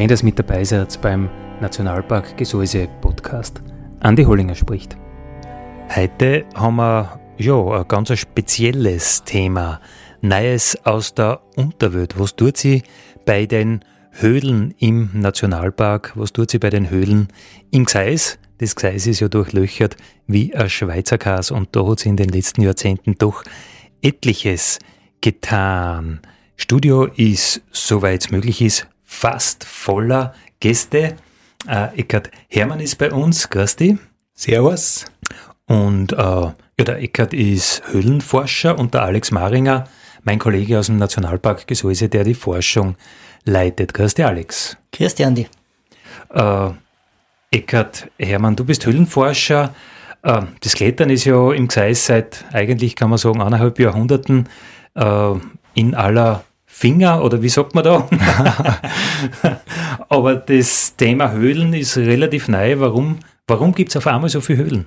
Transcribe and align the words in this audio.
Schön, 0.00 0.08
dass 0.08 0.22
mit 0.22 0.38
dabei 0.38 0.64
seid 0.64 0.98
beim 1.02 1.28
Nationalpark 1.60 2.34
Gesäuse 2.38 2.88
Podcast. 3.02 3.60
Andi 4.00 4.24
Hollinger 4.24 4.54
spricht. 4.54 4.96
Heute 5.94 6.46
haben 6.54 6.76
wir 6.76 7.20
ja, 7.36 7.62
ein 7.62 7.86
ganz 7.86 8.18
spezielles 8.18 9.24
Thema. 9.24 9.78
Neues 10.22 10.86
aus 10.86 11.12
der 11.12 11.42
Unterwelt. 11.54 12.18
Was 12.18 12.34
tut 12.34 12.56
sie 12.56 12.82
bei 13.26 13.44
den 13.44 13.84
Höhlen 14.12 14.74
im 14.78 15.10
Nationalpark? 15.12 16.12
Was 16.14 16.32
tut 16.32 16.50
sie 16.50 16.58
bei 16.58 16.70
den 16.70 16.88
Höhlen 16.88 17.28
im 17.70 17.84
Gseis? 17.84 18.38
Das 18.56 18.76
Gseis 18.76 19.06
ist 19.06 19.20
ja 19.20 19.28
durchlöchert 19.28 19.98
wie 20.26 20.54
ein 20.54 20.70
Schweizer 20.70 21.18
Kas 21.18 21.50
und 21.50 21.76
da 21.76 21.86
hat 21.86 22.00
sie 22.00 22.08
in 22.08 22.16
den 22.16 22.30
letzten 22.30 22.62
Jahrzehnten 22.62 23.16
doch 23.18 23.44
etliches 24.00 24.78
getan. 25.20 26.20
Studio 26.56 27.04
ist, 27.04 27.60
soweit 27.70 28.22
es 28.22 28.30
möglich 28.30 28.62
ist, 28.62 28.86
fast 29.10 29.64
voller 29.64 30.34
Gäste. 30.60 31.16
Äh, 31.66 32.00
Eckhard 32.00 32.30
Hermann 32.48 32.80
ist 32.80 32.96
bei 32.96 33.10
uns. 33.10 33.50
Grüß 33.50 33.76
dich. 33.76 33.96
Servus. 34.34 35.04
Und 35.66 36.12
äh, 36.12 36.16
ja, 36.16 36.54
der 36.78 37.02
Eckhard 37.02 37.34
ist 37.34 37.82
Höhlenforscher 37.90 38.78
und 38.78 38.94
der 38.94 39.02
Alex 39.02 39.32
Maringer, 39.32 39.88
mein 40.22 40.38
Kollege 40.38 40.78
aus 40.78 40.86
dem 40.86 40.96
Nationalpark 40.96 41.66
Gesäuse, 41.66 42.08
der 42.08 42.24
die 42.24 42.34
Forschung 42.34 42.94
leitet. 43.44 43.92
Grüß 43.92 44.14
dich, 44.14 44.24
Alex. 44.24 44.76
Grüß 44.92 45.16
dich, 45.16 45.26
Andi. 45.26 45.48
Äh, 46.32 46.70
Eckhard 47.50 48.10
Hermann, 48.18 48.56
du 48.56 48.64
bist 48.64 48.86
Höhlenforscher. 48.86 49.74
Äh, 50.22 50.42
das 50.60 50.74
Klettern 50.74 51.10
ist 51.10 51.24
ja 51.24 51.52
im 51.52 51.66
Gseis 51.68 52.06
seit 52.06 52.44
eigentlich, 52.52 52.94
kann 52.94 53.10
man 53.10 53.18
sagen, 53.18 53.42
eineinhalb 53.42 53.78
Jahrhunderten 53.80 54.48
äh, 54.94 55.34
in 55.74 55.94
aller 55.94 56.44
Finger 56.80 57.22
oder 57.22 57.42
wie 57.42 57.50
sagt 57.50 57.74
man 57.74 57.84
da? 57.84 58.08
Aber 60.08 60.36
das 60.36 60.96
Thema 60.96 61.30
Höhlen 61.30 61.74
ist 61.74 61.98
relativ 61.98 62.48
neu. 62.48 62.80
Warum, 62.80 63.18
warum 63.46 63.74
gibt 63.74 63.90
es 63.90 63.98
auf 63.98 64.06
einmal 64.06 64.30
so 64.30 64.40
viele 64.40 64.64
Höhlen? 64.64 64.86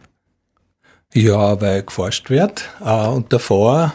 Ja, 1.13 1.61
weil 1.61 1.83
geforscht 1.83 2.31
wird. 2.31 2.67
Äh, 2.83 3.07
und 3.09 3.31
davor, 3.31 3.93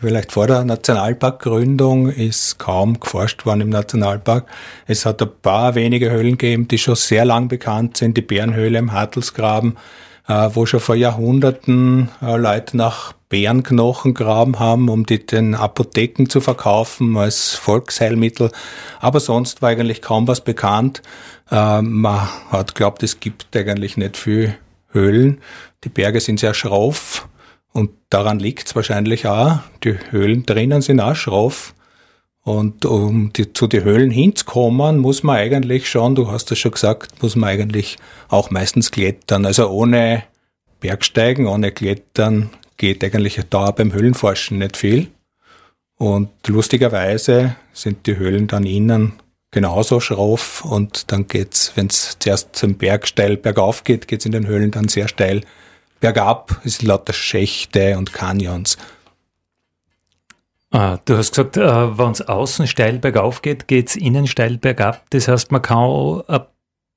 vielleicht 0.00 0.32
vor 0.32 0.48
der 0.48 0.64
Nationalparkgründung, 0.64 2.08
ist 2.10 2.58
kaum 2.58 2.98
geforscht 2.98 3.46
worden 3.46 3.60
im 3.60 3.70
Nationalpark. 3.70 4.46
Es 4.88 5.06
hat 5.06 5.22
ein 5.22 5.30
paar 5.40 5.76
wenige 5.76 6.10
Höhlen 6.10 6.38
gegeben, 6.38 6.66
die 6.66 6.78
schon 6.78 6.96
sehr 6.96 7.24
lang 7.24 7.46
bekannt 7.46 7.98
sind. 7.98 8.16
Die 8.16 8.22
Bärenhöhle 8.22 8.80
im 8.80 8.90
Hartelsgraben, 8.90 9.76
äh, 10.26 10.50
wo 10.54 10.66
schon 10.66 10.80
vor 10.80 10.96
Jahrhunderten 10.96 12.08
äh, 12.20 12.36
Leute 12.36 12.76
nach 12.76 13.12
Bärenknochen 13.28 14.14
graben 14.14 14.58
haben, 14.58 14.88
um 14.88 15.04
die 15.04 15.24
den 15.24 15.54
Apotheken 15.54 16.26
zu 16.28 16.40
verkaufen 16.40 17.16
als 17.16 17.54
Volksheilmittel. 17.54 18.50
Aber 19.00 19.20
sonst 19.20 19.60
war 19.60 19.70
eigentlich 19.70 20.00
kaum 20.00 20.26
was 20.26 20.42
bekannt. 20.42 21.02
Äh, 21.50 21.82
man 21.82 22.28
hat 22.50 22.74
glaubt, 22.74 23.02
es 23.02 23.20
gibt 23.20 23.54
eigentlich 23.56 23.96
nicht 23.96 24.16
viel 24.16 24.56
Höhlen. 24.90 25.40
Die 25.84 25.90
Berge 25.90 26.20
sind 26.20 26.40
sehr 26.40 26.54
schroff 26.54 27.28
und 27.72 27.90
daran 28.10 28.38
liegt 28.38 28.68
es 28.68 28.76
wahrscheinlich 28.76 29.26
auch. 29.26 29.58
Die 29.84 29.98
Höhlen 30.10 30.46
drinnen 30.46 30.82
sind 30.82 31.00
auch 31.00 31.14
schroff. 31.14 31.74
Und 32.42 32.86
um 32.86 33.30
die, 33.34 33.52
zu 33.52 33.66
den 33.66 33.84
Höhlen 33.84 34.10
hinzukommen, 34.10 34.98
muss 34.98 35.22
man 35.22 35.36
eigentlich 35.36 35.90
schon, 35.90 36.14
du 36.14 36.30
hast 36.30 36.50
das 36.50 36.58
schon 36.58 36.70
gesagt, 36.72 37.22
muss 37.22 37.36
man 37.36 37.50
eigentlich 37.50 37.98
auch 38.28 38.50
meistens 38.50 38.90
klettern. 38.90 39.44
Also 39.44 39.68
ohne 39.68 40.22
Bergsteigen, 40.80 41.46
ohne 41.46 41.72
Klettern 41.72 42.48
geht 42.78 43.04
eigentlich 43.04 43.38
da 43.50 43.70
beim 43.70 43.92
Höhlenforschen 43.92 44.58
nicht 44.58 44.76
viel. 44.76 45.08
Und 45.96 46.30
lustigerweise 46.46 47.56
sind 47.72 48.06
die 48.06 48.16
Höhlen 48.16 48.46
dann 48.46 48.64
innen 48.64 49.14
genauso 49.50 50.00
schroff 50.00 50.64
und 50.64 51.10
dann 51.10 51.26
geht's, 51.26 51.72
wenn 51.74 51.86
es 51.88 52.16
zuerst 52.18 52.54
zum 52.54 52.76
Berg 52.76 53.06
steil 53.08 53.36
bergauf 53.36 53.84
geht, 53.84 54.06
geht's 54.06 54.26
in 54.26 54.32
den 54.32 54.46
Höhlen 54.46 54.70
dann 54.70 54.88
sehr 54.88 55.08
steil 55.08 55.42
bergab. 56.00 56.60
Es 56.64 56.76
sind 56.76 56.88
lauter 56.88 57.12
Schächte 57.12 57.96
und 57.98 58.12
Canyons. 58.12 58.78
Ah, 60.70 60.98
du 61.06 61.16
hast 61.16 61.30
gesagt, 61.30 61.56
äh, 61.56 61.98
wenn 61.98 62.10
es 62.10 62.20
außen 62.20 62.66
steil 62.66 62.98
bergauf 62.98 63.40
geht, 63.40 63.68
geht 63.68 63.88
es 63.88 63.96
innen 63.96 64.26
steil 64.26 64.58
bergab. 64.58 65.02
Das 65.10 65.26
heißt, 65.26 65.50
man 65.50 65.62
kann 65.62 66.22
ein 66.28 66.42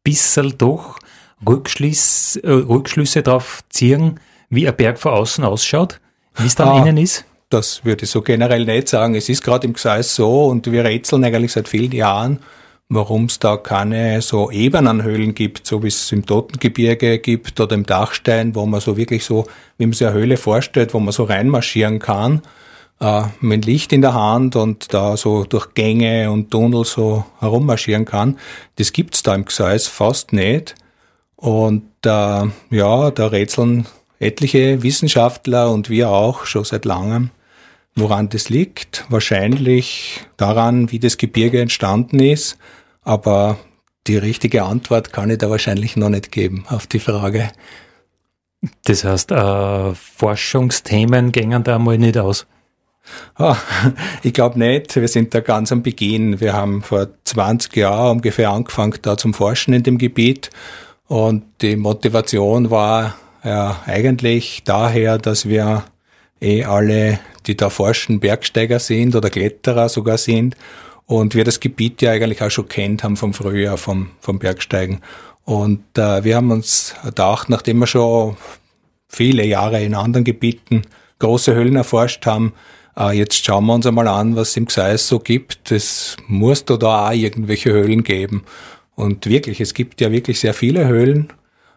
bisschen 0.04 0.58
doch 0.58 1.00
Rückschlüsse, 1.48 2.44
äh, 2.44 2.52
Rückschlüsse 2.52 3.24
darauf 3.24 3.64
ziehen, 3.70 4.20
wie 4.52 4.68
ein 4.68 4.76
Berg 4.76 5.00
von 5.00 5.14
außen 5.14 5.44
ausschaut, 5.44 6.00
wie 6.38 6.46
es 6.46 6.54
dann 6.54 6.68
ah, 6.68 6.78
innen 6.80 6.98
ist. 6.98 7.26
Das 7.50 7.84
würde 7.84 8.04
ich 8.04 8.12
so 8.12 8.22
generell 8.22 8.66
nicht 8.66 8.88
sagen. 8.88 9.16
Es 9.16 9.28
ist 9.30 9.44
gerade 9.44 9.66
im 9.66 9.74
Gseis 9.74 10.16
so 10.16 10.46
und 10.46 10.72
wir 10.72 10.86
rätseln 10.86 11.24
eigentlich 11.24 11.54
seit 11.54 11.68
vielen 11.68 11.92
Jahren, 11.92 12.40
warum 12.90 13.26
es 13.26 13.40
da 13.40 13.58
keine 13.58 14.22
so 14.22 14.52
Ebenenhöhlen 14.52 15.34
gibt, 15.34 15.66
so 15.66 15.82
wie 15.82 15.88
es 15.88 16.12
im 16.12 16.26
Totengebirge 16.26 17.18
gibt 17.20 17.60
oder 17.60 17.74
im 17.74 17.86
Dachstein, 17.86 18.54
wo 18.54 18.66
man 18.66 18.82
so 18.82 18.98
wirklich 18.98 19.26
so, 19.26 19.48
wie 19.78 19.88
man 19.88 19.94
sich 19.94 20.06
eine 20.06 20.16
Höhle 20.16 20.38
vorstellt, 20.38 20.94
wo 20.94 21.00
man 21.00 21.14
so 21.14 21.24
reinmarschieren 21.24 22.00
kann 22.00 22.42
äh, 23.02 23.24
mit 23.42 23.66
Licht 23.66 23.92
in 23.92 24.02
der 24.02 24.14
Hand 24.14 24.56
und 24.56 24.94
da 24.94 25.18
so 25.18 25.44
durch 25.44 25.74
Gänge 25.74 26.32
und 26.32 26.52
Tunnel 26.52 26.86
so 26.86 27.26
herummarschieren 27.40 28.06
kann. 28.06 28.38
Das 28.76 28.94
gibt's 28.94 29.24
da 29.24 29.34
im 29.36 29.46
Gseis 29.46 29.88
fast 29.88 30.32
nicht. 30.32 30.76
Und 31.36 31.84
äh, 32.06 32.44
ja, 32.70 33.12
da 33.12 33.28
rätseln 33.28 33.88
etliche 34.22 34.84
Wissenschaftler 34.84 35.72
und 35.72 35.90
wir 35.90 36.10
auch 36.10 36.46
schon 36.46 36.64
seit 36.64 36.86
langem, 36.86 37.32
woran 37.96 38.30
das 38.30 38.50
liegt. 38.50 39.06
Wahrscheinlich 39.10 40.22
daran, 40.38 40.92
wie 40.92 41.00
das 41.00 41.18
Gebirge 41.18 41.60
entstanden 41.60 42.20
ist, 42.20 42.58
aber 43.02 43.58
die 44.08 44.18
richtige 44.18 44.64
Antwort 44.64 45.12
kann 45.12 45.30
ich 45.30 45.40
da 45.40 45.50
wahrscheinlich 45.50 45.96
noch 45.96 46.10
nicht 46.10 46.32
geben 46.32 46.66
auf 46.70 46.88
die 46.88 47.00
Frage. 47.00 47.52
Das 48.86 49.04
heißt, 49.04 49.32
äh, 49.32 49.96
Forschungsthemen 49.96 51.32
gängen 51.32 51.64
da 51.64 51.80
mal 51.80 51.98
nicht 51.98 52.18
aus. 52.18 52.46
Oh, 53.40 53.56
ich 54.24 54.34
glaube 54.34 54.60
nicht. 54.60 54.96
Wir 54.96 55.08
sind 55.08 55.34
da 55.34 55.40
ganz 55.40 55.72
am 55.72 55.82
Beginn. 55.82 56.40
Wir 56.40 56.54
haben 56.54 56.84
vor 56.84 57.08
20 57.26 57.76
Jahren 57.76 58.18
ungefähr 58.18 58.52
angefangen 58.52 59.00
da 59.02 59.18
zum 59.18 59.34
Forschen 59.34 59.74
in 59.74 59.82
dem 59.82 59.98
Gebiet. 59.98 60.52
Und 61.08 61.44
die 61.62 61.76
Motivation 61.76 62.70
war 62.70 63.16
ja 63.44 63.82
eigentlich 63.86 64.64
daher, 64.66 65.18
dass 65.18 65.48
wir 65.48 65.84
eh 66.42 66.64
alle, 66.64 67.20
die 67.48 67.56
da 67.56 67.70
forschen, 67.70 68.20
Bergsteiger 68.20 68.80
sind 68.80 69.16
oder 69.16 69.30
Kletterer 69.30 69.90
sogar 69.90 70.18
sind. 70.18 70.56
Und 71.06 71.36
wir 71.36 71.44
das 71.44 71.60
Gebiet 71.60 72.02
ja 72.02 72.12
eigentlich 72.12 72.42
auch 72.42 72.50
schon 72.50 72.68
kennt 72.68 73.04
haben 73.04 73.18
vom 73.18 73.34
Frühjahr, 73.34 73.78
vom, 73.78 74.12
vom 74.20 74.40
Bergsteigen. 74.40 75.02
Und 75.44 75.98
äh, 75.98 76.24
wir 76.24 76.38
haben 76.38 76.52
uns 76.52 76.96
gedacht, 77.04 77.50
nachdem 77.50 77.80
wir 77.80 77.88
schon 77.88 78.38
viele 79.08 79.46
Jahre 79.46 79.84
in 79.84 79.94
anderen 79.94 80.24
Gebieten 80.24 80.84
große 81.20 81.54
Höhlen 81.54 81.76
erforscht 81.76 82.26
haben, 82.26 82.54
äh, 82.98 83.18
jetzt 83.18 83.44
schauen 83.44 83.66
wir 83.66 83.74
uns 83.74 83.86
einmal 83.86 84.08
an, 84.08 84.36
was 84.36 84.50
es 84.50 84.58
im 84.58 84.66
Gseis 84.66 85.08
so 85.08 85.20
gibt. 85.20 85.72
Es 85.72 86.18
muss 86.28 86.66
da, 86.66 86.78
da 86.78 87.10
auch 87.10 87.14
irgendwelche 87.14 87.72
Höhlen 87.72 88.04
geben. 88.04 88.44
Und 88.96 89.26
wirklich, 89.26 89.62
es 89.62 89.74
gibt 89.74 90.02
ja 90.02 90.12
wirklich 90.12 90.40
sehr 90.40 90.54
viele 90.54 90.88
Höhlen, 90.88 91.34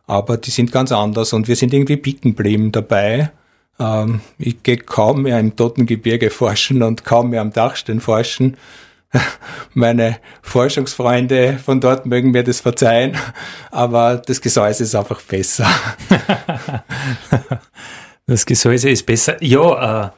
aber 0.06 0.36
die 0.36 0.50
sind 0.50 0.72
ganz 0.72 0.92
anders 0.92 1.32
und 1.32 1.48
wir 1.48 1.56
sind 1.56 1.72
irgendwie 1.72 1.96
bicken 1.96 2.36
geblieben 2.36 2.72
dabei. 2.72 3.30
Ähm, 3.78 4.20
ich 4.38 4.62
gehe 4.62 4.76
kaum 4.76 5.22
mehr 5.22 5.40
im 5.40 5.56
Totengebirge 5.56 6.30
forschen 6.30 6.82
und 6.82 7.04
kaum 7.04 7.30
mehr 7.30 7.40
am 7.40 7.52
Dachstein 7.52 8.00
forschen. 8.00 8.56
Meine 9.74 10.18
Forschungsfreunde 10.42 11.58
von 11.64 11.80
dort 11.80 12.06
mögen 12.06 12.32
mir 12.32 12.44
das 12.44 12.60
verzeihen, 12.60 13.16
aber 13.70 14.16
das 14.16 14.40
Gesäuse 14.40 14.84
ist 14.84 14.94
einfach 14.94 15.20
besser. 15.22 15.66
das 18.26 18.44
Gesäuse 18.44 18.90
ist 18.90 19.06
besser. 19.06 19.42
Ja, 19.42 20.06
äh, 20.06 20.10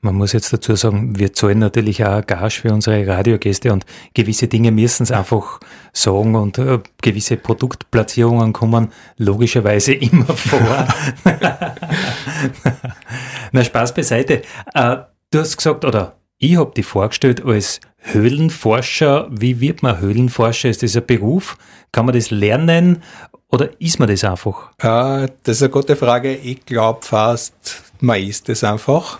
Man 0.00 0.14
muss 0.14 0.32
jetzt 0.32 0.52
dazu 0.52 0.76
sagen, 0.76 1.18
wir 1.18 1.32
zahlen 1.32 1.58
natürlich 1.58 2.04
auch 2.04 2.24
Gage 2.24 2.60
für 2.60 2.72
unsere 2.72 3.04
Radiogäste 3.04 3.72
und 3.72 3.84
gewisse 4.14 4.46
Dinge 4.46 4.70
müssen 4.70 5.02
es 5.02 5.10
einfach 5.10 5.58
sagen 5.92 6.36
und 6.36 6.56
äh, 6.58 6.78
gewisse 7.02 7.36
Produktplatzierungen 7.36 8.52
kommen 8.52 8.92
logischerweise 9.16 9.94
immer 9.94 10.36
vor. 10.36 10.86
Na, 13.52 13.64
Spaß 13.64 13.92
beiseite. 13.92 14.42
Äh, 14.72 14.98
du 15.32 15.38
hast 15.40 15.56
gesagt, 15.56 15.84
oder 15.84 16.14
ich 16.38 16.56
habe 16.56 16.72
dich 16.72 16.86
vorgestellt 16.86 17.44
als 17.44 17.80
Höhlenforscher. 17.96 19.26
Wie 19.32 19.58
wird 19.60 19.82
man 19.82 19.98
Höhlenforscher? 19.98 20.68
Ist 20.68 20.84
das 20.84 20.96
ein 20.96 21.06
Beruf? 21.06 21.58
Kann 21.90 22.06
man 22.06 22.14
das 22.14 22.30
lernen 22.30 23.02
oder 23.48 23.70
ist 23.80 23.98
man 23.98 24.08
das 24.08 24.22
einfach? 24.22 24.70
Äh, 24.78 25.28
das 25.42 25.56
ist 25.56 25.62
eine 25.62 25.70
gute 25.70 25.96
Frage. 25.96 26.36
Ich 26.36 26.64
glaube 26.64 27.00
fast, 27.02 27.82
man 27.98 28.22
ist 28.22 28.48
es 28.48 28.62
einfach. 28.62 29.18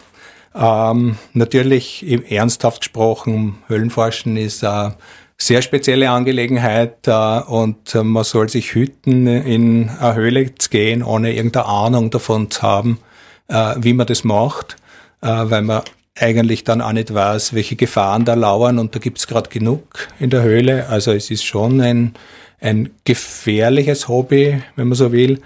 Ähm, 0.54 1.16
natürlich 1.34 2.04
ernsthaft 2.30 2.80
gesprochen, 2.80 3.58
Höhlenforschen 3.68 4.36
ist 4.36 4.64
eine 4.64 4.96
sehr 5.36 5.62
spezielle 5.62 6.10
Angelegenheit 6.10 7.06
äh, 7.06 7.40
und 7.40 7.94
äh, 7.94 8.02
man 8.02 8.24
soll 8.24 8.48
sich 8.48 8.74
hüten, 8.74 9.26
in 9.26 9.88
eine 9.88 10.14
Höhle 10.14 10.54
zu 10.56 10.68
gehen, 10.68 11.02
ohne 11.02 11.32
irgendeine 11.32 11.66
Ahnung 11.66 12.10
davon 12.10 12.50
zu 12.50 12.62
haben, 12.62 12.98
äh, 13.46 13.76
wie 13.78 13.92
man 13.92 14.06
das 14.06 14.24
macht, 14.24 14.76
äh, 15.22 15.28
weil 15.28 15.62
man 15.62 15.82
eigentlich 16.18 16.64
dann 16.64 16.80
auch 16.80 16.92
nicht 16.92 17.14
weiß, 17.14 17.54
welche 17.54 17.76
Gefahren 17.76 18.24
da 18.24 18.34
lauern 18.34 18.80
und 18.80 18.94
da 18.94 18.98
gibt 18.98 19.18
es 19.18 19.28
gerade 19.28 19.48
genug 19.48 20.08
in 20.18 20.30
der 20.30 20.42
Höhle. 20.42 20.88
Also 20.88 21.12
es 21.12 21.30
ist 21.30 21.44
schon 21.44 21.80
ein, 21.80 22.14
ein 22.60 22.90
gefährliches 23.04 24.08
Hobby, 24.08 24.60
wenn 24.74 24.88
man 24.88 24.96
so 24.96 25.12
will. 25.12 25.40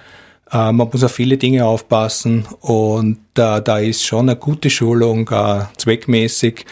Äh, 0.52 0.72
man 0.72 0.88
muss 0.92 1.02
auf 1.02 1.12
viele 1.12 1.38
Dinge 1.38 1.64
aufpassen 1.64 2.46
und 2.60 3.18
äh, 3.36 3.62
da 3.62 3.78
ist 3.78 4.04
schon 4.04 4.28
eine 4.28 4.38
gute 4.38 4.70
Schulung 4.70 5.28
äh, 5.30 5.64
zweckmäßig. 5.76 6.66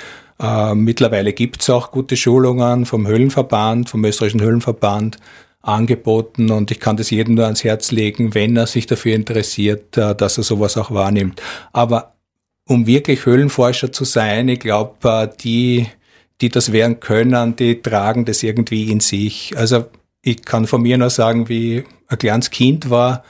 Mittlerweile 0.72 1.34
gibt 1.34 1.60
es 1.60 1.68
auch 1.68 1.90
gute 1.90 2.16
Schulungen 2.16 2.86
vom 2.86 3.06
Höhlenverband, 3.06 3.90
vom 3.90 4.02
österreichischen 4.06 4.40
Höhlenverband 4.40 5.18
angeboten 5.60 6.50
und 6.50 6.70
ich 6.70 6.80
kann 6.80 6.96
das 6.96 7.10
jedem 7.10 7.34
nur 7.34 7.44
ans 7.44 7.62
Herz 7.62 7.90
legen, 7.90 8.34
wenn 8.34 8.56
er 8.56 8.66
sich 8.66 8.86
dafür 8.86 9.14
interessiert, 9.14 9.98
dass 9.98 10.38
er 10.38 10.42
sowas 10.42 10.78
auch 10.78 10.92
wahrnimmt. 10.92 11.42
Aber 11.74 12.14
um 12.66 12.86
wirklich 12.86 13.26
Höhlenforscher 13.26 13.92
zu 13.92 14.06
sein, 14.06 14.48
ich 14.48 14.60
glaube, 14.60 15.30
die, 15.44 15.88
die 16.40 16.48
das 16.48 16.72
werden 16.72 17.00
können, 17.00 17.54
die 17.56 17.82
tragen 17.82 18.24
das 18.24 18.42
irgendwie 18.42 18.90
in 18.90 19.00
sich. 19.00 19.52
Also 19.58 19.84
ich 20.22 20.42
kann 20.42 20.66
von 20.66 20.80
mir 20.80 20.96
nur 20.96 21.10
sagen, 21.10 21.50
wie 21.50 21.84
ein 22.08 22.16
kleines 22.16 22.48
Kind 22.48 22.88
war, 22.88 23.24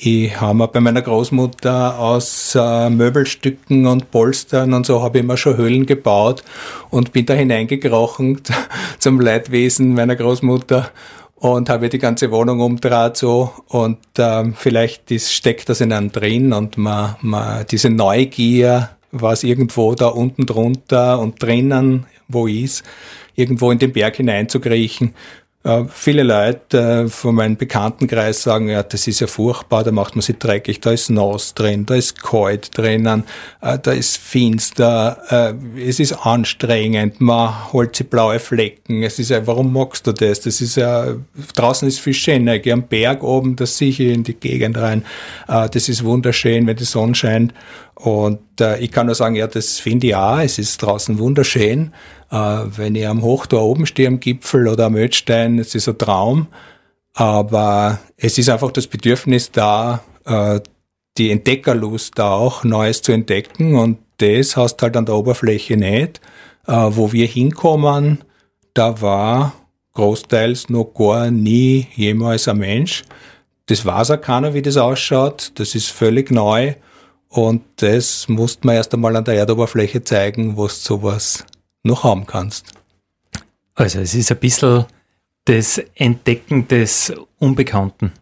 ich 0.00 0.40
habe 0.40 0.56
mir 0.56 0.68
bei 0.68 0.78
meiner 0.78 1.02
Großmutter 1.02 1.98
aus 1.98 2.54
äh, 2.54 2.88
Möbelstücken 2.88 3.86
und 3.86 4.12
Polstern 4.12 4.72
und 4.72 4.86
so 4.86 5.02
habe 5.02 5.18
ich 5.18 5.24
mir 5.24 5.36
schon 5.36 5.56
Höhlen 5.56 5.86
gebaut 5.86 6.44
und 6.90 7.12
bin 7.12 7.26
da 7.26 7.34
hineingekrochen 7.34 8.40
zum 9.00 9.20
Leidwesen 9.20 9.94
meiner 9.94 10.14
Großmutter 10.14 10.90
und 11.34 11.68
habe 11.68 11.88
die 11.88 11.98
ganze 11.98 12.30
Wohnung 12.30 12.60
umdraht 12.60 13.16
so 13.16 13.52
und 13.66 13.98
äh, 14.18 14.44
vielleicht 14.54 15.10
ist, 15.10 15.32
steckt 15.32 15.68
das 15.68 15.80
in 15.80 15.92
einem 15.92 16.12
drin 16.12 16.52
und 16.52 16.78
man, 16.78 17.16
man 17.20 17.66
diese 17.68 17.90
Neugier, 17.90 18.90
was 19.10 19.42
irgendwo 19.42 19.96
da 19.96 20.06
unten 20.06 20.46
drunter 20.46 21.18
und 21.18 21.42
drinnen 21.42 22.06
wo 22.28 22.46
ist, 22.46 22.84
irgendwo 23.34 23.70
in 23.72 23.78
den 23.78 23.92
Berg 23.92 24.16
hineinzukriechen 24.16 25.14
äh, 25.68 25.84
viele 25.92 26.22
Leute 26.22 26.78
äh, 26.78 27.08
von 27.08 27.34
meinem 27.34 27.56
Bekanntenkreis 27.56 28.42
sagen, 28.42 28.70
ja, 28.70 28.82
das 28.82 29.06
ist 29.06 29.20
ja 29.20 29.26
furchtbar, 29.26 29.84
da 29.84 29.92
macht 29.92 30.16
man 30.16 30.22
sich 30.22 30.38
dreckig, 30.38 30.80
da 30.80 30.92
ist 30.92 31.10
nass 31.10 31.52
drin, 31.52 31.84
da 31.84 31.94
ist 31.94 32.22
kalt 32.22 32.76
drinnen, 32.76 33.24
äh, 33.60 33.78
da 33.78 33.92
ist 33.92 34.16
finster, 34.16 35.54
es 35.76 36.00
ist 36.00 36.12
anstrengend, 36.24 37.20
man 37.20 37.72
holt 37.72 37.96
sich 37.96 38.08
blaue 38.08 38.38
Flecken, 38.38 39.02
es 39.02 39.18
ist 39.18 39.30
ja, 39.30 39.46
warum 39.46 39.72
magst 39.72 40.06
du 40.06 40.12
das? 40.12 40.40
Das 40.40 40.60
ist 40.60 40.76
ja, 40.76 41.16
draußen 41.54 41.86
ist 41.86 42.00
viel 42.00 42.14
schöner, 42.14 42.54
ich 42.54 42.62
gehe 42.62 42.72
am 42.72 42.84
Berg 42.84 43.22
oben, 43.22 43.56
da 43.56 43.66
sehe 43.66 43.90
ich 43.90 44.00
in 44.00 44.24
die 44.24 44.34
Gegend 44.34 44.78
rein, 44.78 45.04
das 45.46 45.88
ist 45.88 46.04
wunderschön, 46.04 46.66
wenn 46.66 46.76
die 46.76 46.84
Sonne 46.84 47.14
scheint 47.14 47.52
und 48.00 48.40
ich 48.80 48.92
kann 48.92 49.06
nur 49.06 49.14
sagen, 49.14 49.34
ja, 49.34 49.46
das 49.46 49.78
finde 49.78 50.08
ich 50.08 50.14
auch, 50.14 50.38
es 50.38 50.58
ist 50.58 50.82
draußen 50.82 51.18
wunderschön, 51.18 51.92
äh, 52.30 52.36
wenn 52.36 52.94
ich 52.94 53.06
am 53.06 53.22
Hochtor 53.22 53.62
oben 53.62 53.86
stehe, 53.86 54.08
am 54.08 54.20
Gipfel 54.20 54.68
oder 54.68 54.86
am 54.86 54.96
Ödstein, 54.96 55.58
es 55.58 55.74
ist 55.74 55.88
ein 55.88 55.98
Traum. 55.98 56.48
Aber 57.14 57.98
es 58.16 58.38
ist 58.38 58.48
einfach 58.48 58.70
das 58.70 58.86
Bedürfnis 58.86 59.50
da, 59.50 60.02
äh, 60.24 60.60
die 61.16 61.30
Entdeckerlust 61.30 62.16
da 62.16 62.32
auch, 62.32 62.64
Neues 62.64 63.02
zu 63.02 63.12
entdecken. 63.12 63.74
Und 63.74 63.98
das 64.18 64.56
hast 64.56 64.80
halt 64.82 64.96
an 64.96 65.06
der 65.06 65.16
Oberfläche 65.16 65.76
nicht. 65.76 66.20
Äh, 66.66 66.72
wo 66.72 67.12
wir 67.12 67.26
hinkommen, 67.26 68.18
da 68.74 69.00
war 69.00 69.54
großteils 69.94 70.68
noch 70.68 70.92
gar 70.94 71.30
nie 71.30 71.88
jemals 71.96 72.46
ein 72.46 72.58
Mensch. 72.58 73.04
Das 73.66 73.84
weiß 73.84 74.12
auch 74.12 74.20
keiner, 74.20 74.54
wie 74.54 74.62
das 74.62 74.76
ausschaut. 74.76 75.52
Das 75.56 75.74
ist 75.74 75.88
völlig 75.88 76.30
neu. 76.30 76.74
Und 77.28 77.62
das 77.76 78.28
musste 78.28 78.66
man 78.66 78.76
erst 78.76 78.94
einmal 78.94 79.14
an 79.16 79.24
der 79.24 79.34
Erdoberfläche 79.34 80.02
zeigen, 80.02 80.56
wo 80.56 80.66
es 80.66 80.82
sowas 80.82 81.44
noch 81.82 82.04
haben 82.04 82.26
kannst. 82.26 82.72
Also 83.74 84.00
es 84.00 84.14
ist 84.14 84.32
ein 84.32 84.38
bisschen 84.38 84.86
das 85.44 85.78
Entdecken 85.94 86.66
des 86.68 87.12
Unbekannten. 87.38 88.12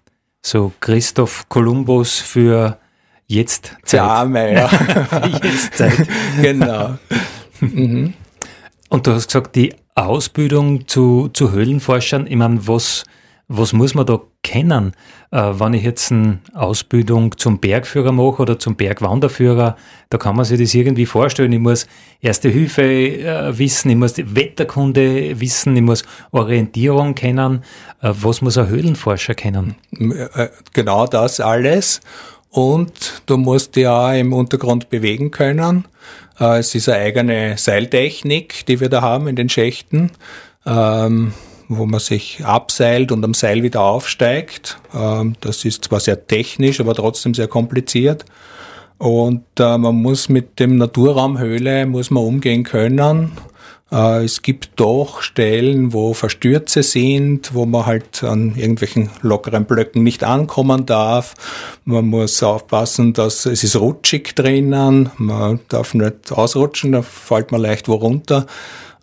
So 0.42 0.72
Christoph 0.80 1.48
Kolumbus 1.48 2.18
für 2.20 2.78
jetzt 3.26 3.76
Zeit. 3.84 4.00
Ja, 4.00 4.46
ja. 4.46 4.68
für 4.68 5.46
jetzt 5.46 5.74
Zeit. 5.74 6.06
genau. 6.42 6.98
Mhm. 7.60 8.14
Und 8.88 9.06
du 9.06 9.12
hast 9.12 9.26
gesagt, 9.26 9.56
die 9.56 9.74
Ausbildung 9.94 10.86
zu, 10.86 11.28
zu 11.32 11.52
Höhlenforschern, 11.52 12.26
ich 12.26 12.36
meine, 12.36 12.66
was, 12.68 13.04
was 13.48 13.72
muss 13.72 13.94
man 13.94 14.06
da 14.06 14.20
kennen? 14.42 14.92
Äh, 15.30 15.52
wenn 15.54 15.74
ich 15.74 15.84
jetzt 15.84 16.10
eine 16.10 16.40
Ausbildung 16.52 17.36
zum 17.38 17.60
Bergführer 17.60 18.10
mache 18.10 18.42
oder 18.42 18.58
zum 18.58 18.74
Bergwanderführer, 18.74 19.76
da 20.10 20.18
kann 20.18 20.34
man 20.34 20.44
sich 20.44 20.58
das 20.58 20.74
irgendwie 20.74 21.06
vorstellen. 21.06 21.52
Ich 21.52 21.60
muss 21.60 21.86
Erste 22.20 22.48
Hilfe 22.48 22.82
äh, 22.82 23.56
wissen, 23.56 23.90
ich 23.90 23.96
muss 23.96 24.14
die 24.14 24.34
Wetterkunde 24.34 25.38
wissen, 25.38 25.76
ich 25.76 25.82
muss 25.82 26.02
Orientierung 26.32 27.14
kennen. 27.14 27.62
Äh, 28.02 28.12
was 28.20 28.42
muss 28.42 28.58
ein 28.58 28.68
Höhlenforscher 28.68 29.34
kennen? 29.34 29.76
Genau 30.72 31.06
das 31.06 31.40
alles. 31.40 32.00
Und 32.50 33.22
du 33.26 33.36
musst 33.36 33.78
auch 33.78 34.12
im 34.12 34.32
Untergrund 34.32 34.88
bewegen 34.88 35.30
können. 35.30 35.84
Es 36.38 36.74
ist 36.74 36.88
eine 36.88 37.02
eigene 37.02 37.58
Seiltechnik, 37.58 38.64
die 38.66 38.80
wir 38.80 38.88
da 38.88 39.02
haben 39.02 39.28
in 39.28 39.36
den 39.36 39.48
Schächten. 39.48 40.10
Ähm, 40.64 41.32
wo 41.68 41.86
man 41.86 42.00
sich 42.00 42.44
abseilt 42.44 43.12
und 43.12 43.24
am 43.24 43.34
Seil 43.34 43.62
wieder 43.62 43.82
aufsteigt. 43.82 44.78
Ähm, 44.94 45.34
das 45.40 45.64
ist 45.64 45.84
zwar 45.84 46.00
sehr 46.00 46.26
technisch, 46.26 46.80
aber 46.80 46.94
trotzdem 46.94 47.34
sehr 47.34 47.48
kompliziert. 47.48 48.24
Und 48.98 49.44
äh, 49.58 49.76
man 49.76 49.96
muss 49.96 50.28
mit 50.28 50.58
dem 50.58 50.76
Naturraumhöhle 50.76 51.86
muss 51.86 52.10
man 52.10 52.24
umgehen 52.24 52.62
können. 52.62 53.32
Äh, 53.92 54.24
es 54.24 54.42
gibt 54.42 54.70
doch 54.76 55.22
Stellen, 55.22 55.92
wo 55.92 56.14
Verstürze 56.14 56.82
sind, 56.82 57.54
wo 57.54 57.66
man 57.66 57.86
halt 57.86 58.24
an 58.24 58.56
irgendwelchen 58.56 59.10
lockeren 59.22 59.64
Blöcken 59.64 60.02
nicht 60.02 60.24
ankommen 60.24 60.86
darf. 60.86 61.34
Man 61.84 62.06
muss 62.06 62.42
aufpassen, 62.42 63.12
dass 63.12 63.46
es 63.46 63.62
ist 63.62 63.76
rutschig 63.76 64.34
drinnen. 64.34 65.10
Man 65.18 65.60
darf 65.68 65.94
nicht 65.94 66.32
ausrutschen, 66.32 66.92
da 66.92 67.02
fällt 67.02 67.52
man 67.52 67.60
leicht 67.60 67.88
wo 67.88 67.94
runter. 67.94 68.46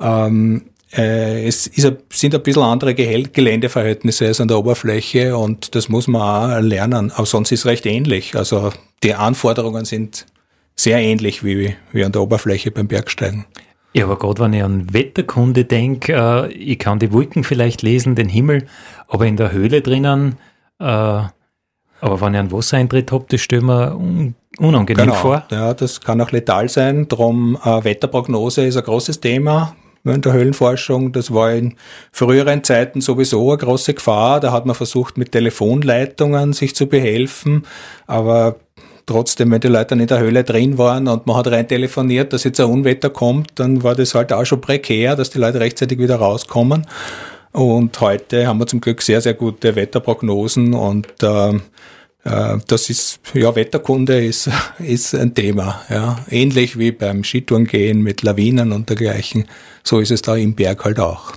Ähm, 0.02 0.64
äh, 0.66 0.73
es 0.96 1.66
ist, 1.66 1.92
sind 2.12 2.36
ein 2.36 2.44
bisschen 2.44 2.62
andere 2.62 2.94
Geländeverhältnisse 2.94 4.28
als 4.28 4.40
an 4.40 4.48
der 4.48 4.60
Oberfläche 4.60 5.36
und 5.36 5.74
das 5.74 5.90
muss 5.90 6.08
man 6.08 6.22
auch 6.22 6.62
lernen. 6.62 7.12
Aber 7.12 7.26
sonst 7.26 7.52
ist 7.52 7.62
es 7.62 7.66
recht 7.66 7.86
ähnlich. 7.88 8.36
Also 8.36 8.72
die 9.02 9.16
Anforderungen 9.16 9.86
sind 9.86 10.28
sehr 10.76 11.00
ähnlich 11.00 11.44
wie, 11.44 11.76
wie 11.92 12.06
an 12.06 12.12
der 12.12 12.22
Oberfläche 12.22 12.70
beim 12.70 12.88
Bergsteigen. 12.88 13.46
Ja, 13.94 14.06
aber 14.06 14.18
gerade 14.18 14.44
wenn 14.44 14.54
ich 14.54 14.64
an 14.64 14.94
Wetterkunde 14.94 15.66
denke, 15.66 16.14
äh, 16.14 16.52
ich 16.52 16.80
kann 16.80 17.00
die 17.00 17.12
Wolken 17.12 17.44
vielleicht 17.44 17.82
lesen, 17.82 18.16
den 18.16 18.30
Himmel, 18.30 18.66
aber 19.08 19.26
in 19.26 19.38
der 19.38 19.52
Höhle 19.52 19.82
drinnen, 19.82 20.38
äh, 20.80 20.84
aber 20.86 22.22
wenn 22.22 22.34
ich 22.34 22.40
einen 22.40 22.52
Wassereintritt 22.52 23.12
habe, 23.12 23.26
das 23.30 23.42
stelle 23.42 23.62
mir 23.62 23.96
un 23.96 24.36
unangenehm 24.58 25.06
genau. 25.06 25.16
vor. 25.16 25.44
Ja, 25.50 25.74
das 25.74 26.02
kann 26.02 26.22
auch 26.22 26.32
letal 26.32 26.70
sein. 26.70 27.08
Drum 27.08 27.58
äh, 27.64 27.84
Wetterprognose 27.84 28.66
ist 28.66 28.78
ein 28.78 28.84
großes 28.84 29.20
Thema 29.20 29.76
während 30.04 30.26
der 30.26 30.34
Höhlenforschung. 30.34 31.12
Das 31.12 31.34
war 31.34 31.52
in 31.54 31.76
früheren 32.12 32.64
Zeiten 32.64 33.02
sowieso 33.02 33.52
eine 33.52 33.58
große 33.58 33.94
Gefahr. 33.94 34.40
Da 34.40 34.52
hat 34.52 34.66
man 34.66 34.76
versucht, 34.76 35.18
mit 35.18 35.32
Telefonleitungen 35.32 36.54
sich 36.54 36.76
zu 36.76 36.88
behelfen. 36.88 37.66
Aber 38.06 38.58
trotzdem, 39.06 39.52
wenn 39.52 39.62
die 39.62 39.68
Leute 39.68 39.88
dann 39.88 40.00
in 40.00 40.08
der 40.08 40.20
Höhle 40.20 40.44
drin 40.44 40.78
waren 40.78 41.08
und 41.08 41.26
man 41.28 41.38
hat 41.38 41.48
rein 41.48 41.68
telefoniert, 41.68 42.34
dass 42.34 42.44
jetzt 42.44 42.60
ein 42.60 42.68
Unwetter 42.68 43.10
kommt, 43.10 43.52
dann 43.56 43.84
war 43.84 43.96
das 43.96 44.16
halt 44.16 44.34
auch 44.34 44.46
schon 44.46 44.62
prekär, 44.62 45.16
dass 45.16 45.30
die 45.30 45.40
Leute 45.40 45.60
rechtzeitig 45.60 46.00
wieder 46.00 46.18
rauskommen. 46.18 46.88
Und 47.52 48.00
heute 48.02 48.48
haben 48.48 48.60
wir 48.60 48.68
zum 48.68 48.82
Glück 48.82 49.02
sehr, 49.02 49.22
sehr 49.22 49.36
gute 49.36 49.76
Wetterprognosen 49.76 50.74
und 50.74 51.08
äh, 51.22 51.60
das 52.24 52.90
ist, 52.90 53.20
ja, 53.34 53.54
Wetterkunde 53.54 54.24
ist, 54.24 54.50
ist 54.80 55.14
ein 55.14 55.34
Thema, 55.34 55.82
ja. 55.90 56.24
Ähnlich 56.30 56.78
wie 56.78 56.92
beim 56.92 57.24
Skitourengehen 57.24 58.02
mit 58.02 58.22
Lawinen 58.24 58.72
und 58.72 58.90
dergleichen. 58.90 59.46
So 59.84 60.00
ist 60.00 60.12
es 60.12 60.22
da 60.22 60.36
im 60.36 60.56
Berg 60.56 60.86
halt 60.86 61.00
auch. 61.00 61.34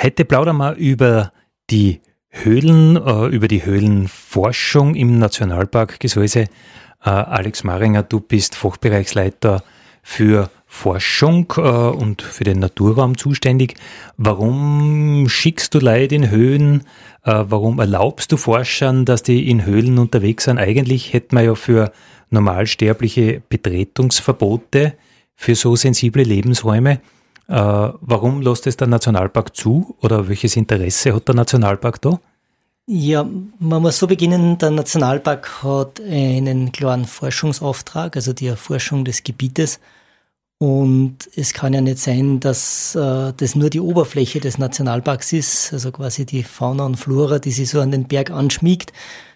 Heute 0.00 0.24
plaudern 0.24 0.56
wir 0.56 0.74
über 0.74 1.32
die 1.70 2.00
Höhlen, 2.28 2.96
äh, 2.96 3.26
über 3.26 3.46
die 3.46 3.64
Höhlenforschung 3.64 4.94
im 4.94 5.18
Nationalpark 5.18 6.00
Gesäuse. 6.00 6.46
Äh, 7.04 7.10
Alex 7.10 7.62
Maringer, 7.62 8.02
du 8.02 8.20
bist 8.20 8.56
Fachbereichsleiter 8.56 9.62
für 10.02 10.50
Forschung 10.74 11.52
äh, 11.58 11.60
und 11.60 12.22
für 12.22 12.44
den 12.44 12.58
Naturraum 12.58 13.18
zuständig. 13.18 13.74
Warum 14.16 15.28
schickst 15.28 15.74
du 15.74 15.80
Leute 15.80 16.14
in 16.14 16.30
Höhen? 16.30 16.84
Äh, 17.24 17.44
warum 17.46 17.78
erlaubst 17.78 18.32
du 18.32 18.38
Forschern, 18.38 19.04
dass 19.04 19.22
die 19.22 19.50
in 19.50 19.66
Höhlen 19.66 19.98
unterwegs 19.98 20.44
sind? 20.44 20.58
Eigentlich 20.58 21.12
hätten 21.12 21.36
wir 21.36 21.42
ja 21.42 21.54
für 21.54 21.92
normalsterbliche 22.30 23.42
Betretungsverbote 23.50 24.94
für 25.36 25.54
so 25.54 25.76
sensible 25.76 26.22
Lebensräume. 26.22 27.00
Äh, 27.48 27.54
warum 28.00 28.40
lässt 28.40 28.66
es 28.66 28.78
der 28.78 28.88
Nationalpark 28.88 29.54
zu 29.54 29.94
oder 30.00 30.26
welches 30.26 30.56
Interesse 30.56 31.14
hat 31.14 31.28
der 31.28 31.34
Nationalpark 31.34 32.00
da? 32.00 32.18
Ja, 32.86 33.28
man 33.58 33.82
muss 33.82 33.98
so 33.98 34.06
beginnen, 34.06 34.56
der 34.56 34.70
Nationalpark 34.70 35.62
hat 35.62 36.00
einen 36.00 36.72
klaren 36.72 37.04
Forschungsauftrag, 37.04 38.16
also 38.16 38.32
die 38.32 38.46
Erforschung 38.46 39.04
des 39.04 39.22
Gebietes. 39.22 39.78
Und 40.62 41.28
es 41.34 41.54
kann 41.54 41.74
ja 41.74 41.80
nicht 41.80 41.98
sein, 41.98 42.38
dass 42.38 42.94
äh, 42.94 43.32
das 43.36 43.56
nur 43.56 43.68
die 43.68 43.80
Oberfläche 43.80 44.38
des 44.38 44.58
Nationalparks 44.58 45.32
ist, 45.32 45.72
also 45.72 45.90
quasi 45.90 46.24
die 46.24 46.44
Fauna 46.44 46.86
und 46.86 46.94
Flora, 46.94 47.40
die 47.40 47.50
sich 47.50 47.68
so 47.68 47.80
an 47.80 47.90
den 47.90 48.06
Berg 48.06 48.30
anschmiegt, 48.30 48.92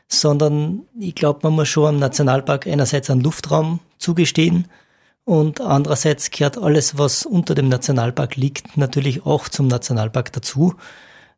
sondern 0.06 0.83
ich 0.97 1.16
glaube, 1.16 1.40
man 1.42 1.54
muss 1.54 1.66
schon 1.66 1.88
am 1.88 1.99
Nationalpark 1.99 2.68
einerseits 2.68 3.11
einen 3.11 3.23
Luftraum 3.23 3.80
zugestehen 3.99 4.68
und 5.25 5.61
andererseits 5.61 6.30
gehört 6.30 6.59
alles, 6.59 6.97
was 6.97 7.26
unter 7.26 7.56
dem 7.56 7.71
Nationalpark 7.71 8.37
liegt, 8.37 8.76
natürlich 8.76 9.26
auch 9.26 9.49
zum 9.49 9.66
Nationalpark 9.66 10.33
dazu. 10.33 10.75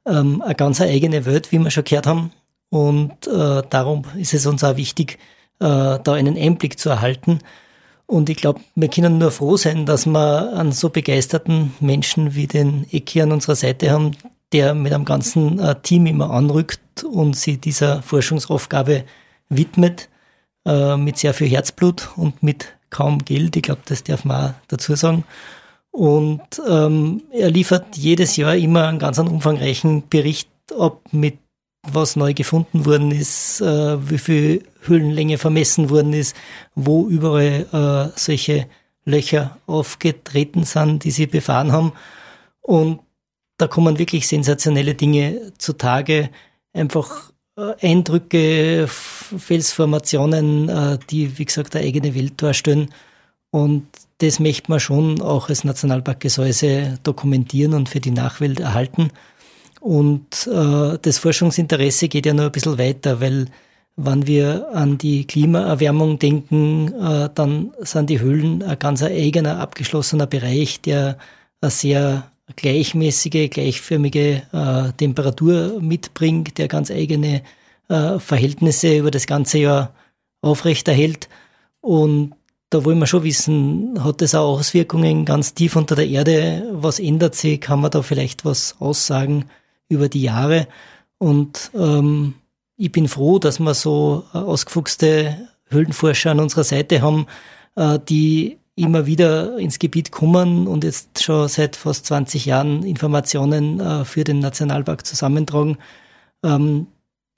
Ähm, 0.05 0.43
eine 0.43 0.55
ganz 0.55 0.83
eigene 0.83 1.25
Welt, 1.25 1.51
wie 1.51 1.61
wir 1.61 1.71
schon 1.71 1.85
gehört 1.85 2.07
haben. 2.07 2.33
Und 2.69 3.27
äh, 3.27 3.63
darum 3.71 4.05
ist 4.19 4.35
es 4.35 4.45
uns 4.45 4.63
auch 4.63 4.77
wichtig, 4.77 5.19
äh, 5.61 5.99
da 5.99 6.13
einen 6.13 6.37
Einblick 6.37 6.79
zu 6.79 6.91
erhalten 6.91 7.39
und 8.09 8.31
ich 8.31 8.39
glaube, 8.39 8.61
wir 8.75 8.89
können 8.89 9.19
nur 9.19 9.31
froh 9.31 9.59
sein, 9.59 9.85
dass 9.85 10.07
wir 10.07 10.55
einen 10.55 10.73
so 10.73 10.89
begeisterten 10.89 11.75
Menschen 11.79 12.35
wie 12.35 12.47
den 12.47 12.87
Eki 12.91 13.21
an 13.21 13.33
unserer 13.33 13.55
Seite 13.55 13.91
haben, 13.91 14.13
der 14.53 14.73
mit 14.73 14.95
einem 14.95 15.05
ganzen 15.05 15.59
äh, 15.59 15.79
Team 15.83 16.07
immer 16.07 16.31
anrückt 16.31 17.05
und 17.05 17.37
sich 17.37 17.61
dieser 17.61 18.01
Forschungsaufgabe 18.01 19.05
widmet, 19.51 20.09
äh, 20.65 20.97
mit 20.97 21.19
sehr 21.19 21.35
viel 21.35 21.49
Herzblut 21.49 22.09
und 22.17 22.43
mit 22.43 22.79
kaum 22.89 23.27
Geld. 23.27 23.57
Ich 23.57 23.63
glaube, 23.63 23.83
das 23.85 24.05
darf 24.05 24.25
man 24.25 24.53
auch 24.53 24.55
dazu 24.69 24.95
sagen. 24.97 25.25
Und 25.91 26.63
ähm, 26.67 27.25
er 27.31 27.51
liefert 27.51 27.95
jedes 27.99 28.37
Jahr 28.37 28.57
immer 28.57 28.89
einen 28.89 28.99
ganz 28.99 29.19
umfangreichen 29.19 30.09
Bericht 30.09 30.49
ab 30.79 31.03
mit 31.13 31.37
was 31.83 32.17
neu 32.17 32.35
gefunden 32.35 32.85
worden 32.85 33.11
ist, 33.11 33.61
äh, 33.61 34.11
wie 34.11 34.19
viel 34.19 34.65
Höhlenlänge 34.83 35.39
vermessen 35.39 35.91
worden 35.91 36.13
ist, 36.13 36.37
wo 36.75 37.07
überall 37.09 37.67
äh, 37.73 38.19
solche 38.19 38.67
Löcher 39.05 39.59
aufgetreten 39.67 40.65
sind, 40.65 41.05
die 41.05 41.11
sie 41.11 41.27
befahren 41.27 41.73
haben. 41.73 41.93
Und 42.61 43.01
da 43.57 43.67
kommen 43.67 43.99
wirklich 43.99 44.29
sensationelle 44.29 44.95
Dinge 44.95 45.53
zutage. 45.59 46.31
Einfach 46.73 47.33
äh, 47.57 47.75
Eindrücke, 47.81 48.87
Felsformationen, 48.89 50.69
äh, 50.69 50.99
die, 51.11 51.39
wie 51.39 51.45
gesagt, 51.45 51.75
eine 51.75 51.87
eigene 51.87 52.15
Welt 52.15 52.41
darstellen. 52.41 52.93
Und 53.51 53.87
das 54.19 54.41
möchte 54.41 54.71
man 54.71 54.81
schon 54.81 55.23
auch 55.23 55.49
als 55.49 55.65
Nationalpark 55.65 56.21
Gesäuse 56.21 56.99
dokumentieren 57.03 57.75
und 57.75 57.89
für 57.89 58.01
die 58.01 58.11
Nachwelt 58.11 58.61
erhalten. 58.61 59.11
Und 59.81 60.47
äh, 60.47 60.99
das 61.01 61.19
Forschungsinteresse 61.19 62.09
geht 62.09 62.27
ja 62.27 62.35
noch 62.35 62.45
ein 62.45 62.53
bisschen 62.53 62.79
weiter, 62.79 63.21
weil 63.21 63.47
wenn 63.97 64.27
wir 64.27 64.69
an 64.73 64.97
die 64.97 65.27
Klimaerwärmung 65.27 66.19
denken, 66.19 66.93
äh, 66.95 67.29
dann 67.35 67.73
sind 67.81 68.11
die 68.11 68.21
Höhlen 68.21 68.63
ein 68.63 68.79
ganz 68.79 69.03
eigener, 69.03 69.59
abgeschlossener 69.59 70.27
Bereich, 70.27 70.81
der 70.81 71.19
eine 71.61 71.71
sehr 71.71 72.31
gleichmäßige, 72.55 73.51
gleichförmige 73.51 74.43
äh, 74.53 74.93
Temperatur 74.97 75.81
mitbringt, 75.81 76.59
der 76.59 76.69
ganz 76.69 76.91
eigene 76.91 77.43
äh, 77.89 78.19
Verhältnisse 78.19 78.97
über 78.97 79.11
das 79.11 79.27
ganze 79.27 79.59
Jahr 79.59 79.95
aufrechterhält. 80.43 81.29
Und 81.81 82.35
da 82.71 82.85
wollen 82.85 82.99
wir 82.99 83.07
schon 83.07 83.25
wissen, 83.25 84.05
hat 84.05 84.21
das 84.21 84.35
auch 84.35 84.59
Auswirkungen 84.59 85.25
ganz 85.25 85.55
tief 85.55 85.75
unter 85.75 85.97
der 85.97 86.07
Erde? 86.07 86.69
Was 86.73 87.01
ändert 87.01 87.35
sich? 87.35 87.61
Kann 87.61 87.81
man 87.81 87.91
da 87.91 88.03
vielleicht 88.03 88.45
was 88.45 88.77
aussagen? 88.79 89.47
Über 89.89 90.09
die 90.09 90.23
Jahre. 90.23 90.69
Und 91.19 91.71
ähm, 91.75 92.35
ich 92.77 92.93
bin 92.93 93.09
froh, 93.09 93.39
dass 93.39 93.59
wir 93.59 93.75
so 93.75 94.25
äh, 94.33 94.39
ausgefuchste 94.39 95.49
Höhlenforscher 95.71 96.31
an 96.31 96.41
unserer 96.41 96.65
Seite 96.65 97.03
haben, 97.03 97.27
äh, 97.77 97.99
die 98.09 98.59
immer 98.77 99.07
wieder 99.07 99.59
ins 99.59 99.79
Gebiet 99.81 100.13
kommen 100.13 100.69
und 100.69 100.85
jetzt 100.85 101.23
schon 101.23 101.49
seit 101.49 101.75
fast 101.75 102.07
20 102.07 102.47
Jahren 102.47 102.85
Informationen 102.85 103.81
äh, 103.81 104.05
für 104.05 104.23
den 104.23 104.39
Nationalpark 104.39 105.05
zusammentragen. 105.05 105.79
Ähm, 106.45 106.87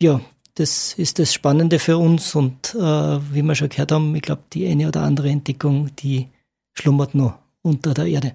ja, 0.02 0.20
das 0.54 0.92
ist 0.94 1.18
das 1.18 1.32
Spannende 1.32 1.78
für 1.78 1.96
uns 1.96 2.34
und 2.34 2.74
äh, 2.74 2.78
wie 2.78 3.42
wir 3.42 3.54
schon 3.54 3.70
gehört 3.70 3.92
haben, 3.92 4.14
ich 4.14 4.22
glaube, 4.22 4.42
die 4.52 4.68
eine 4.68 4.88
oder 4.88 5.02
andere 5.02 5.30
Entdeckung, 5.30 5.90
die 5.96 6.28
schlummert 6.74 7.14
noch 7.14 7.38
unter 7.62 7.94
der 7.94 8.06
Erde. 8.06 8.32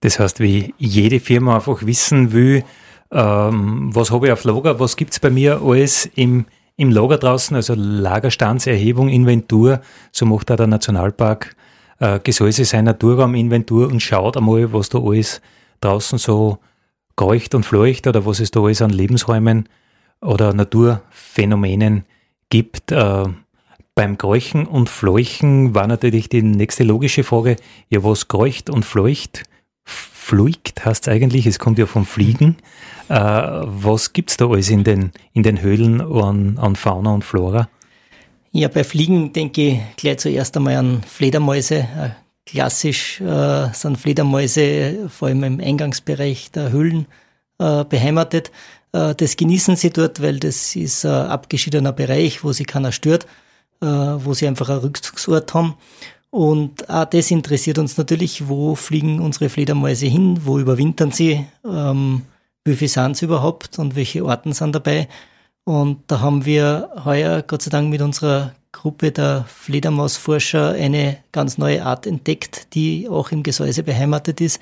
Das 0.00 0.18
heißt, 0.18 0.40
wie 0.40 0.74
jede 0.78 1.20
Firma 1.20 1.56
einfach 1.56 1.86
wissen 1.86 2.32
will, 2.32 2.64
ähm, 3.12 3.90
was 3.94 4.10
habe 4.10 4.26
ich 4.26 4.32
auf 4.32 4.44
Lager, 4.44 4.80
was 4.80 4.96
gibt 4.96 5.12
es 5.12 5.20
bei 5.20 5.30
mir 5.30 5.60
alles 5.62 6.06
im, 6.14 6.46
im 6.76 6.90
Lager 6.90 7.18
draußen, 7.18 7.54
also 7.54 7.74
Lagerstandserhebung, 7.76 9.08
Inventur, 9.08 9.80
so 10.10 10.24
macht 10.24 10.50
auch 10.50 10.56
der 10.56 10.66
Nationalpark 10.66 11.54
äh, 12.00 12.20
Gesäuse 12.20 12.64
sein 12.64 12.86
Naturrauminventur 12.86 13.86
und 13.88 14.00
schaut 14.00 14.36
einmal, 14.36 14.72
was 14.72 14.88
da 14.88 14.98
alles 14.98 15.42
draußen 15.80 16.18
so 16.18 16.58
kreucht 17.16 17.54
und 17.54 17.64
fleucht 17.64 18.06
oder 18.06 18.24
was 18.24 18.40
es 18.40 18.50
da 18.50 18.60
alles 18.60 18.82
an 18.82 18.90
Lebensräumen 18.90 19.68
oder 20.20 20.54
Naturphänomenen 20.54 22.04
gibt. 22.48 22.92
Äh, 22.92 23.24
beim 23.94 24.16
Kräuchen 24.16 24.66
und 24.66 24.88
Fleuchen 24.88 25.74
war 25.74 25.86
natürlich 25.86 26.30
die 26.30 26.42
nächste 26.42 26.82
logische 26.82 27.24
Frage, 27.24 27.56
ja, 27.90 28.02
was 28.02 28.26
kreucht 28.26 28.70
und 28.70 28.84
fleucht? 28.86 29.44
Fluigt 29.84 30.84
heißt 30.84 31.06
es 31.06 31.12
eigentlich, 31.12 31.46
es 31.46 31.58
kommt 31.58 31.78
ja 31.78 31.86
vom 31.86 32.06
Fliegen. 32.06 32.56
Äh, 33.08 33.14
was 33.16 34.12
gibt 34.12 34.30
es 34.30 34.36
da 34.36 34.46
alles 34.46 34.70
in 34.70 34.84
den, 34.84 35.12
in 35.32 35.42
den 35.42 35.60
Höhlen 35.60 36.00
an, 36.00 36.58
an 36.58 36.76
Fauna 36.76 37.12
und 37.12 37.24
Flora? 37.24 37.68
Ja, 38.52 38.68
bei 38.68 38.84
Fliegen 38.84 39.32
denke 39.32 39.62
ich 39.62 39.80
gleich 39.96 40.18
zuerst 40.18 40.56
einmal 40.56 40.76
an 40.76 41.02
Fledermäuse. 41.02 41.76
Äh, 41.76 42.10
klassisch 42.46 43.20
äh, 43.20 43.72
sind 43.72 43.98
Fledermäuse 43.98 45.08
vor 45.08 45.28
allem 45.28 45.44
im 45.44 45.60
Eingangsbereich 45.60 46.50
der 46.50 46.70
Höhlen 46.70 47.06
äh, 47.58 47.84
beheimatet. 47.84 48.50
Äh, 48.92 49.14
das 49.14 49.36
genießen 49.36 49.76
sie 49.76 49.90
dort, 49.90 50.20
weil 50.22 50.38
das 50.38 50.76
ist 50.76 51.04
ein 51.04 51.26
abgeschiedener 51.28 51.92
Bereich, 51.92 52.44
wo 52.44 52.52
sie 52.52 52.64
keiner 52.64 52.92
stört, 52.92 53.26
äh, 53.80 53.86
wo 53.86 54.34
sie 54.34 54.46
einfach 54.46 54.68
einen 54.68 54.80
Rückzugsort 54.80 55.54
haben. 55.54 55.74
Und 56.32 56.88
auch 56.88 57.04
das 57.04 57.30
interessiert 57.30 57.76
uns 57.76 57.98
natürlich, 57.98 58.48
wo 58.48 58.74
fliegen 58.74 59.20
unsere 59.20 59.50
Fledermäuse 59.50 60.06
hin, 60.06 60.40
wo 60.46 60.58
überwintern 60.58 61.10
sie, 61.10 61.44
ähm, 61.62 62.22
wie 62.64 62.74
viel 62.74 62.88
sind 62.88 63.18
sie 63.18 63.26
überhaupt 63.26 63.78
und 63.78 63.96
welche 63.96 64.24
Orten 64.24 64.54
sind 64.54 64.74
dabei. 64.74 65.08
Und 65.64 65.98
da 66.06 66.20
haben 66.20 66.46
wir 66.46 66.88
heuer, 67.04 67.42
Gott 67.42 67.60
sei 67.60 67.68
Dank, 67.68 67.90
mit 67.90 68.00
unserer 68.00 68.54
Gruppe 68.72 69.12
der 69.12 69.44
Fledermausforscher 69.46 70.70
eine 70.70 71.18
ganz 71.32 71.58
neue 71.58 71.84
Art 71.84 72.06
entdeckt, 72.06 72.72
die 72.72 73.10
auch 73.10 73.30
im 73.30 73.42
Gesäuse 73.42 73.82
beheimatet 73.82 74.40
ist. 74.40 74.58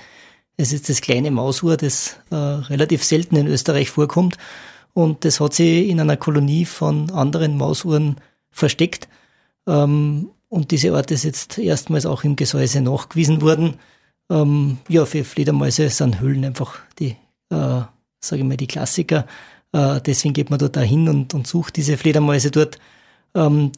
Es 0.56 0.72
ist 0.72 0.88
das 0.88 1.00
kleine 1.00 1.30
Mausuhr, 1.30 1.76
das 1.76 2.16
äh, 2.32 2.34
relativ 2.34 3.04
selten 3.04 3.36
in 3.36 3.46
Österreich 3.46 3.90
vorkommt. 3.90 4.38
Und 4.92 5.24
das 5.24 5.38
hat 5.38 5.54
sie 5.54 5.88
in 5.88 6.00
einer 6.00 6.16
Kolonie 6.16 6.64
von 6.64 7.12
anderen 7.12 7.56
Mausuhren 7.56 8.16
versteckt. 8.50 9.08
Ähm, 9.68 10.30
und 10.50 10.72
diese 10.72 10.92
Art 10.94 11.10
ist 11.12 11.24
jetzt 11.24 11.58
erstmals 11.58 12.04
auch 12.04 12.24
im 12.24 12.36
Gesäuse 12.36 12.80
nachgewiesen 12.82 13.40
worden. 13.40 13.76
Ähm, 14.28 14.78
ja, 14.88 15.06
für 15.06 15.24
Fledermäuse 15.24 15.88
sind 15.88 16.20
Höhlen 16.20 16.44
einfach 16.44 16.78
die, 16.98 17.16
äh, 17.50 17.82
sage 18.20 18.42
ich 18.42 18.44
mal, 18.44 18.56
die 18.56 18.66
Klassiker. 18.66 19.26
Äh, 19.72 20.00
deswegen 20.00 20.34
geht 20.34 20.50
man 20.50 20.58
dort 20.58 20.74
dahin 20.74 21.08
und, 21.08 21.34
und 21.34 21.46
sucht 21.46 21.76
diese 21.76 21.96
Fledermäuse 21.96 22.50
dort. 22.50 22.78
Ähm, 23.34 23.70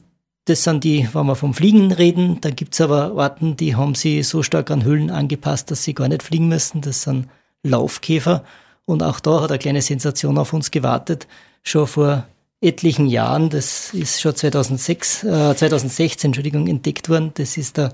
das 0.47 0.64
sind 0.64 0.83
die, 0.83 1.07
wenn 1.12 1.26
wir 1.26 1.37
vom 1.37 1.52
Fliegen 1.52 1.93
reden, 1.93 2.41
dann 2.41 2.57
gibt's 2.57 2.81
aber 2.81 3.14
Orten, 3.14 3.55
die 3.55 3.76
haben 3.76 3.95
sie 3.95 4.23
so 4.23 4.43
stark 4.43 4.71
an 4.71 4.83
Höhlen 4.83 5.11
angepasst, 5.11 5.71
dass 5.71 5.85
sie 5.85 5.95
gar 5.95 6.09
nicht 6.09 6.23
fliegen 6.23 6.49
müssen. 6.49 6.81
Das 6.81 7.02
sind 7.02 7.29
Laufkäfer. 7.62 8.45
Und 8.87 9.02
auch 9.02 9.21
da 9.21 9.43
hat 9.43 9.50
eine 9.50 9.59
kleine 9.59 9.83
Sensation 9.83 10.38
auf 10.38 10.55
uns 10.55 10.71
gewartet. 10.71 11.29
Schon 11.62 11.87
vor 11.87 12.26
etlichen 12.62 13.07
Jahren, 13.07 13.50
das 13.50 13.92
ist 13.92 14.21
schon 14.21 14.37
2006, 14.37 15.25
äh, 15.25 15.54
2016 15.57 16.28
Entschuldigung, 16.28 16.69
entdeckt 16.69 17.09
worden. 17.09 17.33
Das 17.35 17.57
ist 17.57 17.76
der 17.76 17.92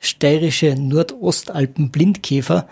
steirische 0.00 0.74
Nordostalpen-Blindkäfer. 0.74 2.68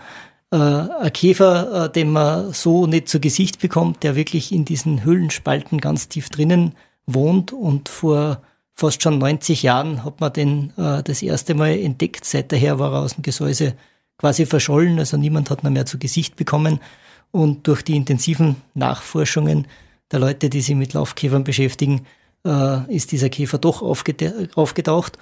Äh, 0.51 0.57
ein 0.57 1.13
Käfer, 1.13 1.85
äh, 1.85 1.91
den 1.91 2.11
man 2.11 2.53
so 2.53 2.85
nicht 2.85 3.09
zu 3.09 3.19
Gesicht 3.19 3.59
bekommt, 3.59 4.03
der 4.03 4.15
wirklich 4.15 4.51
in 4.51 4.65
diesen 4.65 5.03
Höhlenspalten 5.03 5.79
ganz 5.79 6.09
tief 6.09 6.29
drinnen 6.29 6.73
wohnt 7.05 7.53
und 7.53 7.89
vor 7.89 8.41
fast 8.73 9.01
schon 9.01 9.17
90 9.17 9.63
Jahren 9.63 10.03
hat 10.03 10.19
man 10.19 10.33
den 10.33 10.73
äh, 10.77 11.01
das 11.01 11.21
erste 11.21 11.55
Mal 11.55 11.79
entdeckt. 11.79 12.25
Seither 12.25 12.77
war 12.77 12.93
er 12.93 13.01
aus 13.01 13.15
dem 13.15 13.23
Gesäuse 13.23 13.73
quasi 14.17 14.45
verschollen, 14.45 14.99
also 14.99 15.17
niemand 15.17 15.49
hat 15.49 15.63
ihn 15.63 15.73
mehr 15.73 15.85
zu 15.85 15.97
Gesicht 15.97 16.35
bekommen. 16.35 16.79
Und 17.31 17.67
durch 17.67 17.81
die 17.81 17.95
intensiven 17.95 18.55
Nachforschungen 18.73 19.67
der 20.11 20.19
Leute, 20.19 20.49
die 20.49 20.61
sich 20.61 20.75
mit 20.75 20.93
Laufkäfern 20.93 21.43
beschäftigen, 21.43 22.05
äh, 22.45 22.93
ist 22.93 23.11
dieser 23.11 23.29
Käfer 23.29 23.57
doch 23.57 23.81
aufgetaucht. 23.81 25.17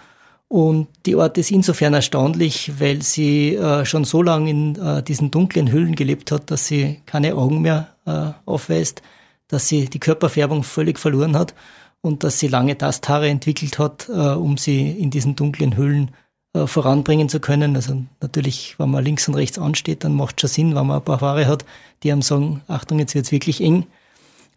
Und 0.48 0.88
die 1.06 1.16
Art 1.16 1.38
ist 1.38 1.52
insofern 1.52 1.96
erstaunlich, 1.96 2.80
weil 2.80 3.02
sie 3.02 3.56
äh, 3.56 3.84
schon 3.86 4.04
so 4.04 4.22
lange 4.22 4.50
in 4.50 4.76
äh, 4.76 5.02
diesen 5.02 5.32
dunklen 5.32 5.72
Hüllen 5.72 5.96
gelebt 5.96 6.32
hat, 6.32 6.52
dass 6.52 6.68
sie 6.68 7.02
keine 7.06 7.36
Augen 7.36 7.62
mehr 7.62 7.96
äh, 8.06 8.32
aufweist, 8.46 9.02
dass 9.48 9.68
sie 9.68 9.90
die 9.90 10.00
Körperfärbung 10.00 10.64
völlig 10.64 11.00
verloren 11.00 11.36
hat 11.36 11.56
und 12.02 12.24
dass 12.24 12.38
sie 12.38 12.48
lange 12.48 12.78
Tasthaare 12.78 13.28
entwickelt 13.28 13.80
hat, 13.80 14.08
äh, 14.10 14.12
um 14.12 14.58
sie 14.58 14.92
in 14.92 15.10
diesen 15.10 15.36
dunklen 15.36 15.76
Höhlen 15.76 16.12
äh, 16.54 16.68
voranbringen 16.68 17.28
zu 17.28 17.40
können. 17.40 17.76
Also 17.76 18.04
natürlich, 18.22 18.76
wenn 18.78 18.92
man 18.92 19.04
links 19.04 19.28
und 19.28 19.34
rechts 19.34 19.58
ansteht, 19.58 20.04
dann 20.04 20.14
macht 20.14 20.40
schon 20.40 20.50
Sinn, 20.50 20.76
wenn 20.76 20.86
man 20.86 20.98
ein 20.98 21.04
paar 21.04 21.22
Haare 21.22 21.48
hat, 21.48 21.66
die 22.04 22.12
einem 22.12 22.22
sagen, 22.22 22.62
Achtung, 22.68 23.00
jetzt 23.00 23.16
wird's 23.16 23.32
wirklich 23.32 23.62
eng. 23.62 23.88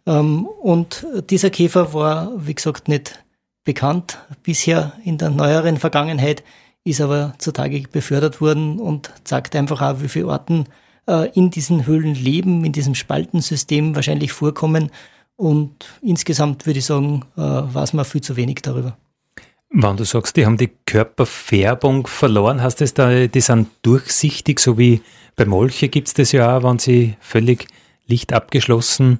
Ähm, 0.09 0.45
und 0.45 1.05
dieser 1.29 1.51
Käfer 1.51 1.93
war, 1.93 2.31
wie 2.35 2.55
gesagt, 2.55 2.87
nicht 2.87 3.23
bekannt 3.63 4.17
bisher 4.41 4.93
in 5.05 5.19
der 5.19 5.29
neueren 5.29 5.77
Vergangenheit, 5.77 6.43
ist 6.83 7.01
aber 7.01 7.35
zutage 7.37 7.83
befördert 7.91 8.41
worden 8.41 8.79
und 8.79 9.11
zeigt 9.23 9.55
einfach 9.55 9.81
auch, 9.81 10.01
wie 10.01 10.07
viele 10.07 10.29
Arten 10.29 10.65
äh, 11.07 11.29
in 11.33 11.51
diesen 11.51 11.85
Höhlen 11.85 12.15
leben, 12.15 12.65
in 12.65 12.71
diesem 12.71 12.95
Spaltensystem 12.95 13.95
wahrscheinlich 13.95 14.31
vorkommen. 14.31 14.89
Und 15.35 15.85
insgesamt 16.01 16.65
würde 16.65 16.79
ich 16.79 16.85
sagen, 16.85 17.25
äh, 17.37 17.41
weiß 17.41 17.93
man 17.93 18.05
viel 18.05 18.21
zu 18.21 18.35
wenig 18.35 18.61
darüber. 18.63 18.97
Wenn 19.69 19.97
du 19.97 20.03
sagst, 20.03 20.35
die 20.35 20.47
haben 20.47 20.57
die 20.57 20.71
Körperfärbung 20.87 22.07
verloren, 22.07 22.63
heißt 22.63 22.81
das 22.81 22.95
da, 22.95 23.27
die 23.27 23.41
sind 23.41 23.67
durchsichtig, 23.83 24.59
so 24.59 24.79
wie 24.79 25.01
bei 25.35 25.45
Molche 25.45 25.89
gibt 25.89 26.07
es 26.07 26.15
das 26.15 26.31
ja 26.31 26.57
auch, 26.57 26.63
wenn 26.63 26.79
sie 26.79 27.15
völlig 27.19 27.67
lichtabgeschlossen 28.07 29.19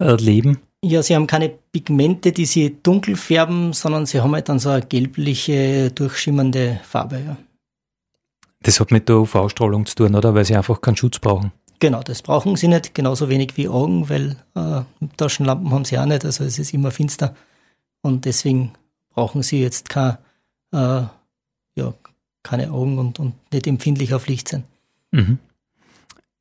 äh, 0.00 0.14
leben? 0.16 0.58
Ja, 0.82 1.02
sie 1.02 1.14
haben 1.14 1.26
keine 1.26 1.50
Pigmente, 1.50 2.32
die 2.32 2.46
sie 2.46 2.76
dunkel 2.82 3.16
färben, 3.16 3.72
sondern 3.74 4.06
sie 4.06 4.20
haben 4.20 4.34
halt 4.34 4.48
dann 4.48 4.58
so 4.58 4.70
eine 4.70 4.84
gelbliche, 4.84 5.90
durchschimmernde 5.90 6.80
Farbe. 6.84 7.20
Ja. 7.24 7.36
Das 8.62 8.80
hat 8.80 8.90
mit 8.90 9.08
der 9.08 9.18
UV-Strahlung 9.18 9.86
zu 9.86 9.94
tun, 9.94 10.14
oder? 10.14 10.34
Weil 10.34 10.44
sie 10.44 10.56
einfach 10.56 10.80
keinen 10.80 10.96
Schutz 10.96 11.18
brauchen. 11.18 11.52
Genau, 11.80 12.02
das 12.02 12.22
brauchen 12.22 12.56
sie 12.56 12.68
nicht, 12.68 12.94
genauso 12.94 13.28
wenig 13.28 13.56
wie 13.56 13.68
Augen, 13.68 14.08
weil 14.10 14.36
äh, 14.54 14.82
Taschenlampen 15.16 15.70
haben 15.70 15.84
sie 15.86 15.98
auch 15.98 16.04
nicht, 16.04 16.24
also 16.24 16.44
es 16.44 16.58
ist 16.58 16.74
immer 16.74 16.90
finster. 16.90 17.34
Und 18.02 18.26
deswegen 18.26 18.72
brauchen 19.10 19.42
sie 19.42 19.62
jetzt 19.62 19.88
kein, 19.88 20.18
äh, 20.72 21.02
ja, 21.76 21.94
keine 22.42 22.70
Augen 22.70 22.98
und, 22.98 23.18
und 23.18 23.34
nicht 23.52 23.66
empfindlich 23.66 24.12
auf 24.12 24.26
Licht 24.26 24.48
sein. 24.48 24.64
Mhm. 25.10 25.38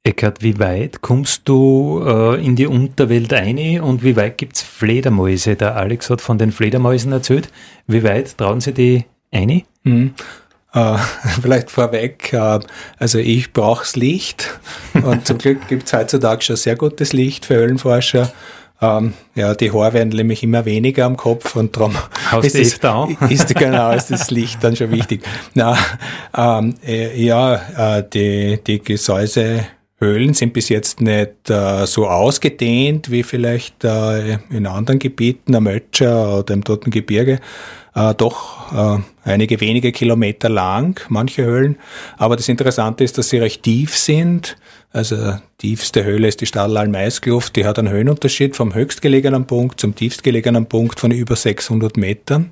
Eckert, 0.03 0.41
wie 0.41 0.59
weit 0.59 1.01
kommst 1.01 1.41
du 1.45 2.01
äh, 2.05 2.43
in 2.43 2.55
die 2.55 2.67
Unterwelt 2.67 3.33
ein 3.33 3.81
und 3.81 4.01
wie 4.01 4.15
weit 4.15 4.37
gibt 4.37 4.55
es 4.55 4.61
Fledermäuse? 4.61 5.57
Der 5.57 5.75
Alex 5.75 6.09
hat 6.09 6.21
von 6.21 6.37
den 6.37 6.53
Fledermäusen 6.53 7.11
erzählt. 7.11 7.49
Wie 7.85 8.03
weit 8.03 8.37
trauen 8.37 8.61
sie 8.61 8.73
die 8.73 9.05
ein? 9.31 9.63
Mhm. 9.83 10.13
Äh, 10.73 10.97
vielleicht 11.41 11.69
vorweg, 11.69 12.31
äh, 12.31 12.59
also 12.97 13.17
ich 13.17 13.51
brauche 13.51 13.81
das 13.81 13.97
Licht 13.97 14.59
und 14.93 15.27
zum 15.27 15.37
Glück 15.37 15.67
gibt 15.67 15.87
es 15.87 15.93
heutzutage 15.93 16.43
schon 16.43 16.55
sehr 16.55 16.77
gutes 16.77 17.11
Licht 17.11 17.45
für 17.45 17.55
Höhlenforscher. 17.55 18.31
Ähm, 18.81 19.13
ja, 19.35 19.53
die 19.53 19.73
Haare 19.73 19.93
werden 19.93 20.09
nämlich 20.09 20.41
immer 20.43 20.63
weniger 20.63 21.05
am 21.05 21.17
Kopf 21.17 21.57
und 21.57 21.75
darum 21.75 21.97
ist, 22.41 22.55
ist, 22.55 22.81
ist, 23.29 23.55
genau, 23.55 23.91
ist 23.91 24.09
das 24.09 24.31
Licht 24.31 24.63
dann 24.63 24.77
schon 24.77 24.91
wichtig. 24.91 25.23
Na, 25.53 25.77
ähm, 26.33 26.75
äh, 26.85 27.21
ja, 27.21 27.97
äh, 27.97 28.03
die, 28.09 28.61
die 28.65 28.79
Gesäuse 28.79 29.65
Höhlen 29.99 30.33
sind 30.33 30.53
bis 30.53 30.69
jetzt 30.69 31.01
nicht 31.01 31.49
äh, 31.49 31.85
so 31.85 32.07
ausgedehnt 32.07 33.11
wie 33.11 33.23
vielleicht 33.23 33.83
äh, 33.83 34.37
in 34.49 34.65
anderen 34.65 34.97
Gebieten, 34.97 35.55
am 35.55 35.67
Ötscher 35.67 36.39
oder 36.39 36.53
im 36.53 36.63
Toten 36.63 36.89
Gebirge. 36.89 37.39
Äh, 37.93 38.13
doch 38.15 38.71
äh, 38.71 39.01
einige 39.25 39.59
wenige 39.59 39.91
Kilometer 39.91 40.47
lang, 40.47 41.01
manche 41.09 41.43
Höhlen. 41.43 41.77
Aber 42.17 42.37
das 42.37 42.47
Interessante 42.47 43.03
ist, 43.03 43.17
dass 43.17 43.29
sie 43.29 43.39
recht 43.39 43.63
tief 43.63 43.97
sind. 43.97 44.55
Also 44.91 45.35
tiefste 45.57 46.05
Höhle 46.05 46.29
ist 46.29 46.39
die 46.39 46.45
Stadlalm-Eiskluft. 46.45 47.55
Die 47.57 47.65
hat 47.65 47.77
einen 47.77 47.89
Höhenunterschied 47.89 48.55
vom 48.55 48.73
höchstgelegenen 48.73 49.45
Punkt 49.45 49.81
zum 49.81 49.95
tiefstgelegenen 49.95 50.65
Punkt 50.67 50.99
von 50.99 51.11
über 51.11 51.35
600 51.35 51.97
Metern. 51.97 52.51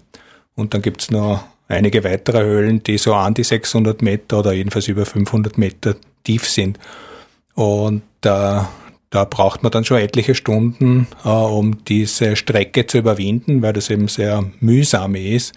Und 0.56 0.74
dann 0.74 0.82
gibt's 0.82 1.12
noch 1.12 1.46
einige 1.70 2.04
weitere 2.04 2.44
Höhlen, 2.44 2.84
die 2.84 2.98
so 2.98 3.14
an 3.14 3.34
die 3.34 3.44
600 3.44 4.02
Meter 4.02 4.40
oder 4.40 4.52
jedenfalls 4.52 4.88
über 4.88 5.06
500 5.06 5.58
Meter 5.58 5.96
tief 6.24 6.50
sind. 6.50 6.78
Und 7.58 8.04
äh, 8.24 8.62
da 9.10 9.24
braucht 9.24 9.64
man 9.64 9.72
dann 9.72 9.84
schon 9.84 9.98
etliche 9.98 10.36
Stunden, 10.36 11.08
äh, 11.26 11.30
um 11.30 11.84
diese 11.86 12.36
Strecke 12.36 12.86
zu 12.86 13.00
überwinden, 13.00 13.64
weil 13.64 13.74
das 13.74 13.90
eben 13.90 14.08
sehr 14.08 14.46
mühsam 14.60 15.16
ist 15.16 15.56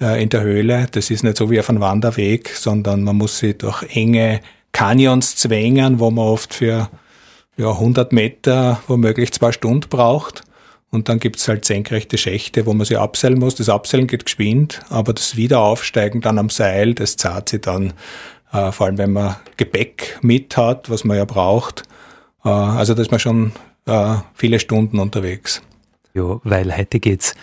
äh, 0.00 0.22
in 0.22 0.30
der 0.30 0.40
Höhle. 0.40 0.86
Das 0.90 1.10
ist 1.10 1.22
nicht 1.22 1.36
so 1.36 1.50
wie 1.50 1.60
auf 1.60 1.68
einem 1.68 1.82
Wanderweg, 1.82 2.48
sondern 2.56 3.04
man 3.04 3.16
muss 3.16 3.38
sich 3.38 3.58
durch 3.58 3.82
enge 3.94 4.40
Canyons 4.72 5.36
zwängen, 5.36 6.00
wo 6.00 6.10
man 6.10 6.24
oft 6.24 6.54
für 6.54 6.88
ja, 7.58 7.70
100 7.70 8.14
Meter 8.14 8.80
womöglich 8.88 9.30
zwei 9.34 9.52
Stunden 9.52 9.90
braucht. 9.90 10.44
Und 10.90 11.10
dann 11.10 11.20
gibt's 11.20 11.48
halt 11.48 11.66
senkrechte 11.66 12.16
Schächte, 12.16 12.64
wo 12.64 12.72
man 12.72 12.86
sie 12.86 12.96
abseilen 12.96 13.38
muss. 13.38 13.56
Das 13.56 13.68
Abseilen 13.68 14.06
geht 14.06 14.24
geschwind, 14.24 14.80
aber 14.88 15.12
das 15.12 15.36
Wiederaufsteigen 15.36 16.22
dann 16.22 16.38
am 16.38 16.48
Seil, 16.48 16.94
das 16.94 17.18
zahlt 17.18 17.50
sich 17.50 17.60
dann 17.60 17.92
äh, 18.52 18.72
vor 18.72 18.86
allem 18.86 18.98
wenn 18.98 19.12
man 19.12 19.36
Gepäck 19.56 20.18
mit 20.22 20.56
hat, 20.56 20.90
was 20.90 21.04
man 21.04 21.16
ja 21.16 21.24
braucht. 21.24 21.84
Äh, 22.44 22.48
also 22.48 22.94
da 22.94 23.02
ist 23.02 23.10
man 23.10 23.20
schon 23.20 23.52
äh, 23.86 24.16
viele 24.34 24.58
Stunden 24.58 24.98
unterwegs. 24.98 25.62
Ja, 26.14 26.40
weil 26.44 26.76
heute 26.76 27.00
geht's 27.00 27.34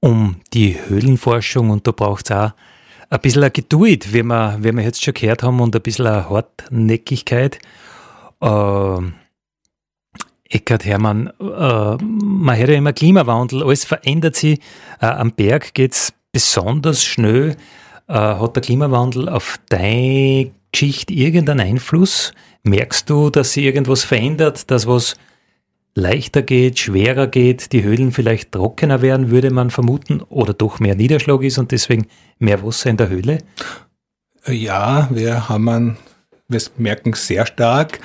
um 0.00 0.36
die 0.52 0.78
Höhlenforschung 0.88 1.70
und 1.70 1.86
da 1.86 1.92
braucht's 1.92 2.30
auch 2.30 2.52
ein 3.08 3.20
bisschen 3.20 3.52
Geduld, 3.52 4.12
wie 4.12 4.22
wir, 4.22 4.58
wie 4.60 4.72
wir 4.72 4.82
jetzt 4.82 5.02
schon 5.02 5.14
gehört 5.14 5.42
haben, 5.42 5.60
und 5.60 5.74
ein 5.76 5.82
bisschen 5.82 6.28
Hartnäckigkeit. 6.28 7.58
Äh, 8.40 8.98
Eckert 10.48 10.84
Hermann, 10.84 11.32
äh, 11.40 11.96
man 12.04 12.56
hört 12.56 12.68
ja 12.68 12.76
immer 12.76 12.92
Klimawandel, 12.92 13.64
alles 13.64 13.84
verändert 13.84 14.36
sich. 14.36 14.60
Äh, 15.00 15.06
am 15.06 15.32
Berg 15.32 15.74
geht's 15.74 16.12
besonders 16.30 17.04
schnell. 17.04 17.56
Äh, 18.08 18.14
hat 18.14 18.56
der 18.56 18.62
Klimawandel 18.62 19.28
auf 19.28 19.58
deine 19.68 20.52
Geschichte 20.72 21.12
irgendeinen 21.12 21.60
Einfluss? 21.60 22.32
Merkst 22.62 23.10
du, 23.10 23.30
dass 23.30 23.52
sich 23.52 23.64
irgendwas 23.64 24.04
verändert, 24.04 24.70
dass 24.70 24.86
was 24.86 25.16
leichter 25.94 26.42
geht, 26.42 26.78
schwerer 26.78 27.26
geht, 27.26 27.72
die 27.72 27.82
Höhlen 27.82 28.12
vielleicht 28.12 28.52
trockener 28.52 29.02
werden, 29.02 29.30
würde 29.30 29.50
man 29.50 29.70
vermuten, 29.70 30.20
oder 30.20 30.52
doch 30.52 30.78
mehr 30.78 30.94
Niederschlag 30.94 31.42
ist 31.42 31.58
und 31.58 31.72
deswegen 31.72 32.06
mehr 32.38 32.62
Wasser 32.62 32.90
in 32.90 32.98
der 32.98 33.08
Höhle? 33.08 33.38
Ja, 34.46 35.08
wir 35.10 35.48
haben 35.48 35.68
einen, 35.68 35.96
wir 36.48 36.60
merken 36.76 37.14
sehr 37.14 37.46
stark 37.46 38.00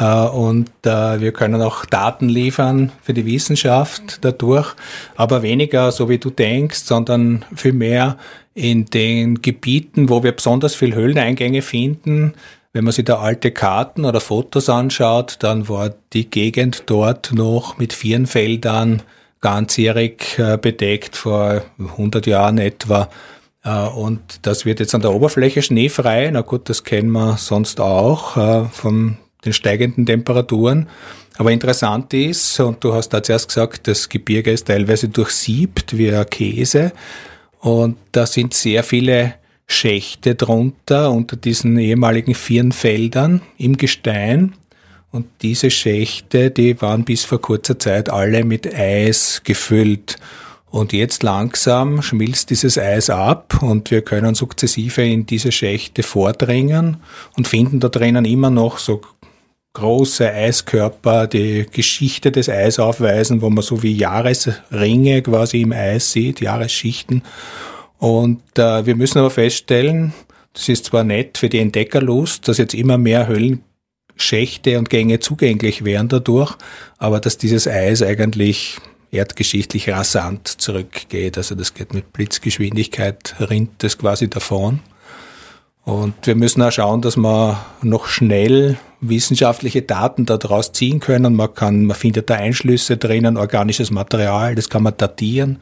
und 0.00 0.70
äh, 0.84 1.20
wir 1.20 1.32
können 1.32 1.62
auch 1.62 1.84
Daten 1.84 2.28
liefern 2.28 2.90
für 3.00 3.14
die 3.14 3.26
Wissenschaft 3.26 4.18
dadurch, 4.22 4.74
aber 5.14 5.42
weniger 5.42 5.92
so 5.92 6.08
wie 6.08 6.18
du 6.18 6.30
denkst, 6.30 6.80
sondern 6.80 7.44
viel 7.54 7.74
mehr 7.74 8.18
in 8.54 8.86
den 8.86 9.40
Gebieten, 9.40 10.08
wo 10.08 10.24
wir 10.24 10.32
besonders 10.32 10.74
viel 10.74 10.96
Höhleneingänge 10.96 11.62
finden. 11.62 12.34
Wenn 12.72 12.82
man 12.82 12.92
sich 12.92 13.04
da 13.04 13.18
alte 13.20 13.52
Karten 13.52 14.04
oder 14.04 14.20
Fotos 14.20 14.68
anschaut, 14.68 15.36
dann 15.40 15.68
war 15.68 15.94
die 16.12 16.28
Gegend 16.28 16.84
dort 16.86 17.32
noch 17.32 17.78
mit 17.78 17.92
Vierenfeldern 17.92 19.02
ganzjährig 19.40 20.38
äh, 20.38 20.58
bedeckt, 20.60 21.14
vor 21.14 21.62
100 21.78 22.26
Jahren 22.26 22.58
etwa. 22.58 23.08
Und 23.96 24.40
das 24.42 24.66
wird 24.66 24.78
jetzt 24.78 24.94
an 24.94 25.00
der 25.00 25.14
Oberfläche 25.14 25.62
schneefrei. 25.62 26.28
Na 26.30 26.42
gut, 26.42 26.68
das 26.68 26.84
kennen 26.84 27.10
wir 27.12 27.38
sonst 27.38 27.80
auch 27.80 28.32
von 28.72 29.16
den 29.44 29.52
steigenden 29.52 30.06
Temperaturen. 30.06 30.88
Aber 31.36 31.50
interessant 31.50 32.14
ist, 32.14 32.60
und 32.60 32.82
du 32.82 32.94
hast 32.94 33.08
da 33.10 33.22
zuerst 33.22 33.48
gesagt, 33.48 33.88
das 33.88 34.08
Gebirge 34.08 34.52
ist 34.52 34.68
teilweise 34.68 35.08
durchsiebt 35.08 35.96
wie 35.98 36.12
ein 36.12 36.26
Käse. 36.30 36.92
Und 37.60 37.96
da 38.12 38.26
sind 38.26 38.54
sehr 38.54 38.84
viele 38.84 39.34
Schächte 39.66 40.34
drunter 40.34 41.10
unter 41.10 41.36
diesen 41.36 41.78
ehemaligen 41.78 42.34
Firnfeldern 42.34 43.40
im 43.58 43.76
Gestein. 43.76 44.54
Und 45.10 45.26
diese 45.42 45.70
Schächte, 45.70 46.50
die 46.50 46.80
waren 46.82 47.04
bis 47.04 47.24
vor 47.24 47.40
kurzer 47.40 47.78
Zeit 47.78 48.10
alle 48.10 48.44
mit 48.44 48.72
Eis 48.74 49.42
gefüllt. 49.44 50.18
Und 50.74 50.92
jetzt 50.92 51.22
langsam 51.22 52.02
schmilzt 52.02 52.50
dieses 52.50 52.78
Eis 52.78 53.08
ab 53.08 53.62
und 53.62 53.92
wir 53.92 54.02
können 54.02 54.34
sukzessive 54.34 55.04
in 55.04 55.24
diese 55.24 55.52
Schächte 55.52 56.02
vordringen 56.02 56.96
und 57.36 57.46
finden 57.46 57.78
da 57.78 57.88
drinnen 57.88 58.24
immer 58.24 58.50
noch 58.50 58.78
so 58.78 59.00
große 59.74 60.32
Eiskörper, 60.32 61.26
die 61.26 61.66
Geschichte 61.70 62.32
des 62.32 62.48
Eis 62.48 62.78
aufweisen, 62.78 63.42
wo 63.42 63.50
man 63.50 63.62
so 63.62 63.82
wie 63.82 63.92
Jahresringe 63.92 65.20
quasi 65.22 65.62
im 65.62 65.72
Eis 65.72 66.12
sieht, 66.12 66.40
Jahresschichten. 66.40 67.22
Und 67.98 68.42
äh, 68.56 68.86
wir 68.86 68.94
müssen 68.96 69.18
aber 69.18 69.30
feststellen, 69.30 70.14
das 70.52 70.68
ist 70.68 70.86
zwar 70.86 71.04
nett 71.04 71.38
für 71.38 71.48
die 71.48 71.58
Entdeckerlust, 71.58 72.46
dass 72.46 72.58
jetzt 72.58 72.74
immer 72.74 72.98
mehr 72.98 73.26
Höhlenschächte 73.26 74.78
und 74.78 74.90
Gänge 74.90 75.18
zugänglich 75.18 75.84
wären 75.84 76.08
dadurch, 76.08 76.54
aber 76.98 77.18
dass 77.18 77.36
dieses 77.36 77.66
Eis 77.66 78.00
eigentlich 78.02 78.78
erdgeschichtlich 79.10 79.90
rasant 79.90 80.48
zurückgeht. 80.48 81.36
Also 81.36 81.56
das 81.56 81.74
geht 81.74 81.94
mit 81.94 82.12
Blitzgeschwindigkeit, 82.12 83.34
rinnt 83.40 83.82
das 83.82 83.98
quasi 83.98 84.28
davon. 84.30 84.80
Und 85.84 86.14
wir 86.26 86.34
müssen 86.34 86.62
auch 86.62 86.72
schauen, 86.72 87.02
dass 87.02 87.16
wir 87.16 87.58
noch 87.82 88.06
schnell 88.06 88.78
wissenschaftliche 89.00 89.82
Daten 89.82 90.24
daraus 90.24 90.72
ziehen 90.72 90.98
können. 90.98 91.34
Man 91.34 91.52
kann, 91.54 91.84
man 91.84 91.96
findet 91.96 92.30
da 92.30 92.36
Einschlüsse 92.36 92.96
drinnen, 92.96 93.36
organisches 93.36 93.90
Material, 93.90 94.54
das 94.54 94.70
kann 94.70 94.82
man 94.82 94.96
datieren. 94.96 95.58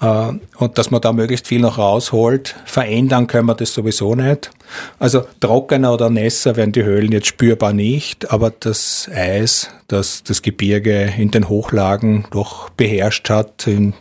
Äh, 0.00 0.32
und 0.56 0.78
dass 0.78 0.90
man 0.90 1.00
da 1.00 1.12
möglichst 1.12 1.46
viel 1.46 1.60
noch 1.60 1.78
rausholt. 1.78 2.56
Verändern 2.64 3.28
können 3.28 3.46
wir 3.46 3.54
das 3.54 3.72
sowieso 3.72 4.14
nicht. 4.14 4.50
Also 4.98 5.24
trockener 5.40 5.92
oder 5.94 6.10
nässer 6.10 6.56
werden 6.56 6.72
die 6.72 6.82
Höhlen 6.82 7.12
jetzt 7.12 7.28
spürbar 7.28 7.72
nicht, 7.72 8.30
aber 8.32 8.50
das 8.50 9.08
Eis, 9.14 9.70
das 9.86 10.24
das 10.24 10.42
Gebirge 10.42 11.14
in 11.16 11.30
den 11.30 11.48
Hochlagen 11.48 12.26
doch 12.32 12.68
beherrscht 12.70 13.30
hat, 13.30 13.66
im 13.68 13.94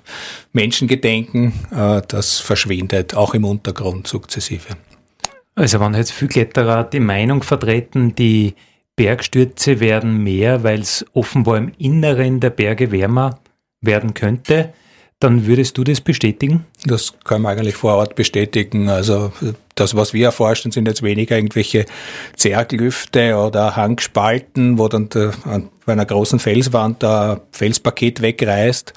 Menschengedenken, 0.53 1.53
äh, 1.71 2.01
das 2.07 2.39
verschwindet 2.39 3.15
auch 3.15 3.33
im 3.35 3.45
Untergrund 3.45 4.07
sukzessive. 4.07 4.75
Also 5.55 5.79
wenn 5.79 5.93
jetzt 5.93 6.11
viele 6.11 6.29
Kletterer 6.29 6.83
die 6.83 6.99
Meinung 6.99 7.41
vertreten, 7.41 8.13
die 8.13 8.55
Bergstürze 8.95 9.79
werden 9.79 10.23
mehr, 10.23 10.63
weil 10.63 10.81
es 10.81 11.05
offenbar 11.13 11.57
im 11.57 11.71
Inneren 11.77 12.39
der 12.39 12.49
Berge 12.49 12.91
wärmer 12.91 13.39
werden 13.81 14.13
könnte, 14.13 14.73
dann 15.19 15.47
würdest 15.47 15.77
du 15.77 15.83
das 15.83 16.01
bestätigen? 16.01 16.65
Das 16.85 17.13
kann 17.23 17.41
man 17.41 17.57
eigentlich 17.57 17.75
vor 17.75 17.95
Ort 17.95 18.15
bestätigen. 18.15 18.89
Also 18.89 19.31
das, 19.75 19.95
was 19.95 20.13
wir 20.13 20.25
erforschen, 20.25 20.71
sind 20.71 20.87
jetzt 20.87 21.03
weniger 21.03 21.37
irgendwelche 21.37 21.85
Zerglüfte 22.35 23.35
oder 23.35 23.75
Hangspalten, 23.75 24.77
wo 24.77 24.89
dann 24.89 25.09
der, 25.09 25.31
bei 25.85 25.93
einer 25.93 26.05
großen 26.05 26.39
Felswand 26.39 27.03
ein 27.03 27.39
Felspaket 27.51 28.21
wegreißt. 28.21 28.93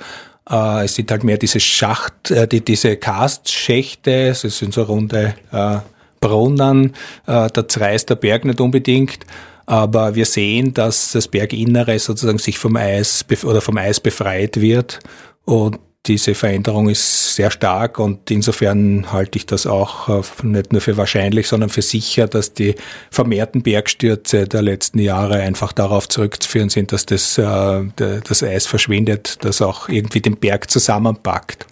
Äh, 0.50 0.84
es 0.84 0.96
sind 0.96 1.10
halt 1.10 1.22
mehr 1.22 1.38
diese 1.38 1.60
Schacht, 1.60 2.30
äh, 2.30 2.48
die, 2.48 2.64
diese 2.64 2.96
Karstschächte, 2.96 4.28
es 4.28 4.40
sind 4.40 4.74
so 4.74 4.82
runde 4.82 5.34
äh, 5.52 5.78
Brunnen, 6.20 6.94
äh, 7.26 7.48
da 7.52 7.68
zerreißt 7.68 8.10
der 8.10 8.16
Berg 8.16 8.44
nicht 8.44 8.60
unbedingt. 8.60 9.18
Aber 9.66 10.14
wir 10.14 10.24
sehen, 10.24 10.72
dass 10.72 11.12
das 11.12 11.28
Berginnere 11.28 11.98
sozusagen 11.98 12.38
sich 12.38 12.58
vom 12.58 12.76
Eis 12.76 13.26
oder 13.44 13.60
vom 13.60 13.76
Eis 13.76 14.00
befreit 14.00 14.60
wird. 14.60 15.00
Und 15.44 15.78
diese 16.06 16.34
Veränderung 16.34 16.88
ist 16.88 17.34
sehr 17.34 17.50
stark 17.50 17.98
und 17.98 18.30
insofern 18.30 19.12
halte 19.12 19.36
ich 19.36 19.46
das 19.46 19.66
auch 19.66 20.08
äh, 20.08 20.22
nicht 20.42 20.72
nur 20.72 20.80
für 20.80 20.96
wahrscheinlich, 20.96 21.48
sondern 21.48 21.68
für 21.68 21.82
sicher, 21.82 22.26
dass 22.26 22.54
die 22.54 22.76
vermehrten 23.10 23.62
Bergstürze 23.62 24.46
der 24.46 24.62
letzten 24.62 25.00
Jahre 25.00 25.40
einfach 25.40 25.72
darauf 25.72 26.08
zurückzuführen 26.08 26.70
sind, 26.70 26.92
dass 26.92 27.04
das, 27.04 27.36
äh, 27.36 27.84
das 27.96 28.42
Eis 28.42 28.66
verschwindet, 28.66 29.44
das 29.44 29.60
auch 29.60 29.88
irgendwie 29.88 30.20
den 30.20 30.36
Berg 30.36 30.70
zusammenpackt. 30.70 31.66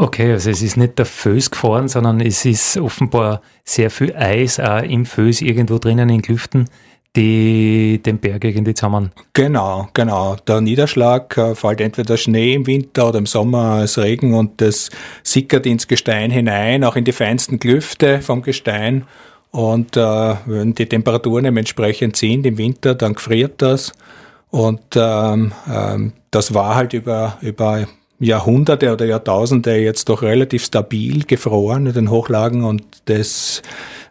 Okay, 0.00 0.32
also 0.32 0.48
es 0.48 0.62
ist 0.62 0.78
nicht 0.78 0.98
der 0.98 1.04
Föß 1.04 1.50
gefahren, 1.50 1.86
sondern 1.86 2.20
es 2.20 2.46
ist 2.46 2.78
offenbar 2.78 3.42
sehr 3.64 3.90
viel 3.90 4.16
Eis 4.16 4.58
auch 4.58 4.82
im 4.82 5.04
Föß 5.04 5.42
irgendwo 5.42 5.76
drinnen 5.76 6.08
in 6.08 6.22
Klüften 6.22 6.70
die 7.16 8.00
den 8.04 8.18
Berg 8.18 8.44
irgendwie 8.44 8.72
zusammen. 8.72 9.10
Genau, 9.32 9.88
genau. 9.94 10.36
Der 10.46 10.60
Niederschlag 10.60 11.36
äh, 11.36 11.54
fällt 11.54 11.80
entweder 11.80 12.16
Schnee 12.16 12.54
im 12.54 12.66
Winter 12.66 13.08
oder 13.08 13.18
im 13.18 13.26
Sommer 13.26 13.72
als 13.72 13.98
Regen 13.98 14.32
und 14.32 14.60
das 14.60 14.90
sickert 15.24 15.66
ins 15.66 15.88
Gestein 15.88 16.30
hinein, 16.30 16.84
auch 16.84 16.94
in 16.94 17.04
die 17.04 17.12
feinsten 17.12 17.58
Klüfte 17.58 18.22
vom 18.22 18.42
Gestein. 18.42 19.06
Und 19.50 19.96
äh, 19.96 20.34
wenn 20.46 20.74
die 20.74 20.86
Temperaturen 20.86 21.44
entsprechend 21.56 22.16
sind 22.16 22.46
im 22.46 22.58
Winter, 22.58 22.94
dann 22.94 23.14
gefriert 23.14 23.60
das. 23.60 23.92
Und 24.50 24.80
ähm, 24.94 25.52
ähm, 25.68 26.12
das 26.30 26.54
war 26.54 26.76
halt 26.76 26.92
über, 26.92 27.38
über 27.40 27.88
Jahrhunderte 28.20 28.92
oder 28.92 29.06
Jahrtausende 29.06 29.76
jetzt 29.76 30.08
doch 30.08 30.22
relativ 30.22 30.64
stabil 30.64 31.24
gefroren 31.24 31.86
in 31.86 31.94
den 31.94 32.10
Hochlagen 32.10 32.64
und 32.64 32.84
das 33.06 33.62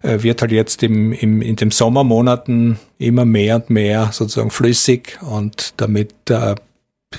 äh, 0.01 0.23
wird 0.23 0.41
halt 0.41 0.51
jetzt 0.51 0.81
im, 0.83 1.13
im, 1.13 1.41
in 1.41 1.55
den 1.55 1.71
Sommermonaten 1.71 2.79
immer 2.97 3.25
mehr 3.25 3.57
und 3.57 3.69
mehr 3.69 4.09
sozusagen 4.11 4.49
flüssig 4.49 5.19
und 5.21 5.75
damit 5.77 6.13
äh, 6.29 6.55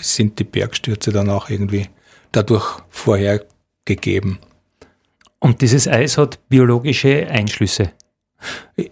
sind 0.00 0.38
die 0.40 0.44
Bergstürze 0.44 1.12
dann 1.12 1.30
auch 1.30 1.48
irgendwie 1.48 1.86
dadurch 2.32 2.80
vorhergegeben. 2.88 4.38
Und 5.38 5.62
dieses 5.62 5.88
Eis 5.88 6.18
hat 6.18 6.38
biologische 6.48 7.28
Einschlüsse. 7.28 7.92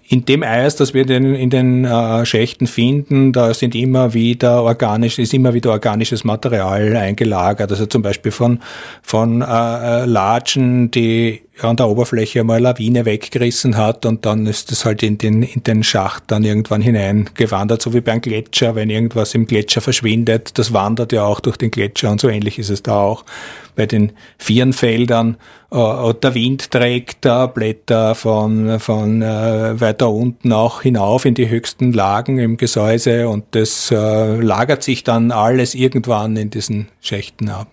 In 0.08 0.24
dem 0.24 0.42
Eis, 0.42 0.76
das 0.76 0.92
wir 0.92 1.08
in, 1.08 1.34
in 1.34 1.50
den 1.50 1.84
äh, 1.84 2.26
Schächten 2.26 2.66
finden, 2.66 3.32
da 3.32 3.54
sind 3.54 3.74
immer 3.74 4.12
wieder 4.12 4.62
organisch, 4.62 5.18
ist 5.18 5.32
immer 5.32 5.54
wieder 5.54 5.70
organisches 5.70 6.24
Material 6.24 6.94
eingelagert. 6.96 7.70
Also 7.70 7.87
zum 7.87 8.02
Beispiel 8.02 8.32
von, 8.32 8.61
von 9.02 9.40
äh, 9.40 10.04
Latschen, 10.04 10.90
die 10.90 11.42
an 11.61 11.77
der 11.77 11.88
Oberfläche 11.88 12.40
einmal 12.40 12.61
Lawine 12.61 13.05
weggerissen 13.05 13.77
hat 13.77 14.07
und 14.07 14.27
dann 14.27 14.47
ist 14.47 14.71
das 14.71 14.85
halt 14.85 15.03
in 15.03 15.18
den, 15.18 15.42
in 15.42 15.62
den 15.62 15.83
Schacht 15.83 16.25
dann 16.29 16.44
irgendwann 16.44 16.83
hineingewandert, 16.83 17.83
so 17.83 17.94
wie 17.94 18.01
beim 18.01 18.21
Gletscher, 18.21 18.75
wenn 18.75 18.90
irgendwas 18.90 19.35
im 19.35 19.47
Gletscher 19.47 19.81
verschwindet, 19.81 20.59
das 20.59 20.73
wandert 20.73 21.12
ja 21.12 21.25
auch 21.25 21.40
durch 21.40 21.57
den 21.57 21.71
Gletscher 21.71 22.11
und 22.11 22.21
so 22.21 22.29
ähnlich 22.29 22.59
ist 22.59 22.71
es 22.71 22.83
da 22.83 23.01
auch 23.01 23.25
bei 23.75 23.87
den 23.87 24.12
Vierenfeldern. 24.38 25.37
Äh, 25.71 26.14
der 26.14 26.35
Wind 26.35 26.71
trägt 26.71 27.25
da 27.25 27.47
Blätter 27.47 28.14
von, 28.14 28.81
von 28.81 29.23
äh, 29.23 29.81
weiter 29.81 30.11
unten 30.11 30.53
auch 30.53 30.83
hinauf 30.83 31.25
in 31.25 31.35
die 31.35 31.49
höchsten 31.49 31.92
Lagen 31.92 32.38
im 32.38 32.57
Gesäuse 32.57 33.29
und 33.29 33.44
das 33.53 33.90
äh, 33.90 34.40
lagert 34.40 34.83
sich 34.83 35.05
dann 35.05 35.31
alles 35.31 35.75
irgendwann 35.75 36.37
in 36.37 36.51
diesen 36.51 36.88
Schächten 37.01 37.49
ab. 37.49 37.68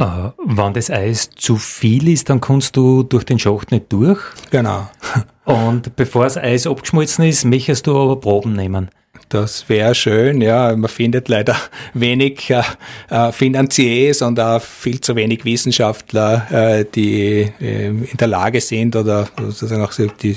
Uh, 0.00 0.30
wenn 0.44 0.74
das 0.74 0.90
Eis 0.90 1.30
zu 1.34 1.56
viel 1.56 2.06
ist, 2.06 2.30
dann 2.30 2.40
kannst 2.40 2.76
du 2.76 3.02
durch 3.02 3.24
den 3.24 3.40
Schacht 3.40 3.72
nicht 3.72 3.92
durch. 3.92 4.20
Genau. 4.50 4.88
Und 5.44 5.96
bevor 5.96 6.22
das 6.22 6.36
Eis 6.36 6.68
abgeschmolzen 6.68 7.24
ist, 7.24 7.44
möchtest 7.44 7.88
du 7.88 7.98
aber 7.98 8.20
Proben 8.20 8.52
nehmen. 8.52 8.90
Das 9.28 9.68
wäre 9.68 9.96
schön, 9.96 10.40
ja. 10.40 10.74
Man 10.76 10.88
findet 10.88 11.28
leider 11.28 11.56
wenig 11.94 12.48
äh, 12.50 12.62
äh, 13.10 13.32
Finanziers 13.32 14.22
und 14.22 14.38
auch 14.38 14.62
viel 14.62 15.00
zu 15.00 15.16
wenig 15.16 15.44
Wissenschaftler, 15.44 16.46
äh, 16.50 16.84
die 16.84 17.52
äh, 17.60 17.88
in 17.88 18.16
der 18.18 18.28
Lage 18.28 18.60
sind 18.60 18.94
oder 18.94 19.28
sozusagen 19.36 19.82
auch 19.82 19.92
die 19.92 20.36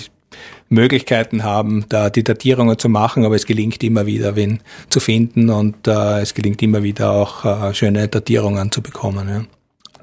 Möglichkeiten 0.71 1.43
haben, 1.43 1.85
da 1.89 2.09
die 2.09 2.23
Datierungen 2.23 2.79
zu 2.79 2.89
machen, 2.89 3.25
aber 3.25 3.35
es 3.35 3.45
gelingt 3.45 3.83
immer 3.83 4.05
wieder, 4.05 4.35
wen 4.35 4.59
zu 4.89 4.99
finden 4.99 5.49
und 5.49 5.87
äh, 5.87 6.21
es 6.21 6.33
gelingt 6.33 6.61
immer 6.61 6.81
wieder 6.81 7.11
auch 7.11 7.45
äh, 7.45 7.73
schöne 7.73 8.07
Datierungen 8.07 8.71
zu 8.71 8.81
bekommen. 8.81 9.29
Ja. 9.29 9.43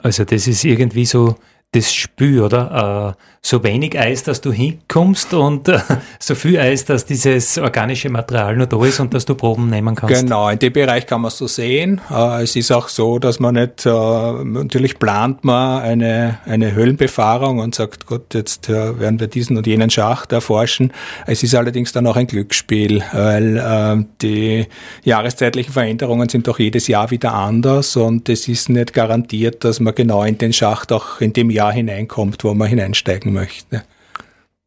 Also 0.02 0.24
das 0.24 0.46
ist 0.46 0.64
irgendwie 0.64 1.06
so 1.06 1.36
das 1.72 1.92
Spür, 1.92 2.46
oder? 2.46 3.16
Äh, 3.16 3.22
so 3.48 3.64
wenig 3.64 3.98
Eis, 3.98 4.24
dass 4.24 4.42
du 4.42 4.52
hinkommst 4.52 5.32
und 5.32 5.68
äh, 5.68 5.80
so 6.18 6.34
viel 6.34 6.58
Eis, 6.58 6.84
dass 6.84 7.06
dieses 7.06 7.56
organische 7.56 8.10
Material 8.10 8.56
noch 8.56 8.66
da 8.66 8.84
ist 8.84 9.00
und 9.00 9.14
dass 9.14 9.24
du 9.24 9.34
Proben 9.34 9.70
nehmen 9.70 9.94
kannst. 9.94 10.22
Genau, 10.22 10.50
in 10.50 10.58
dem 10.58 10.72
Bereich 10.72 11.06
kann 11.06 11.22
man 11.22 11.28
es 11.28 11.38
so 11.38 11.46
sehen. 11.46 12.00
Äh, 12.10 12.42
es 12.42 12.56
ist 12.56 12.70
auch 12.70 12.88
so, 12.88 13.18
dass 13.18 13.40
man 13.40 13.54
nicht, 13.54 13.86
äh, 13.86 13.90
natürlich 13.90 14.98
plant 14.98 15.44
man 15.44 15.80
eine, 15.82 16.38
eine 16.44 16.74
Höhlenbefahrung 16.74 17.60
und 17.60 17.74
sagt, 17.74 18.04
Gott, 18.04 18.34
jetzt 18.34 18.68
werden 18.68 19.18
wir 19.18 19.28
diesen 19.28 19.56
und 19.56 19.66
jenen 19.66 19.88
Schacht 19.88 20.32
erforschen. 20.32 20.92
Es 21.26 21.42
ist 21.42 21.54
allerdings 21.54 21.92
dann 21.92 22.06
auch 22.06 22.16
ein 22.16 22.26
Glücksspiel, 22.26 23.02
weil 23.12 24.06
die 24.20 24.66
jahreszeitlichen 25.04 25.72
Veränderungen 25.72 26.28
sind 26.28 26.46
doch 26.48 26.58
jedes 26.58 26.86
Jahr 26.86 27.10
wieder 27.10 27.32
anders 27.32 27.96
und 27.96 28.28
es 28.28 28.48
ist 28.48 28.68
nicht 28.68 28.92
garantiert, 28.92 29.64
dass 29.64 29.80
man 29.80 29.94
genau 29.94 30.24
in 30.24 30.36
den 30.36 30.52
Schacht 30.52 30.92
auch 30.92 31.20
in 31.20 31.32
dem 31.32 31.50
Jahr 31.50 31.72
hineinkommt, 31.72 32.44
wo 32.44 32.54
man 32.54 32.68
hineinsteigen 32.68 33.32
möchte. 33.32 33.37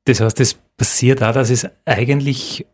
Das 0.05 0.19
heißt, 0.19 0.39
es 0.39 0.55
passiert 0.77 1.21
auch, 1.23 1.33
dass 1.33 1.49
es 1.49 1.67
eigentlich 1.85 2.65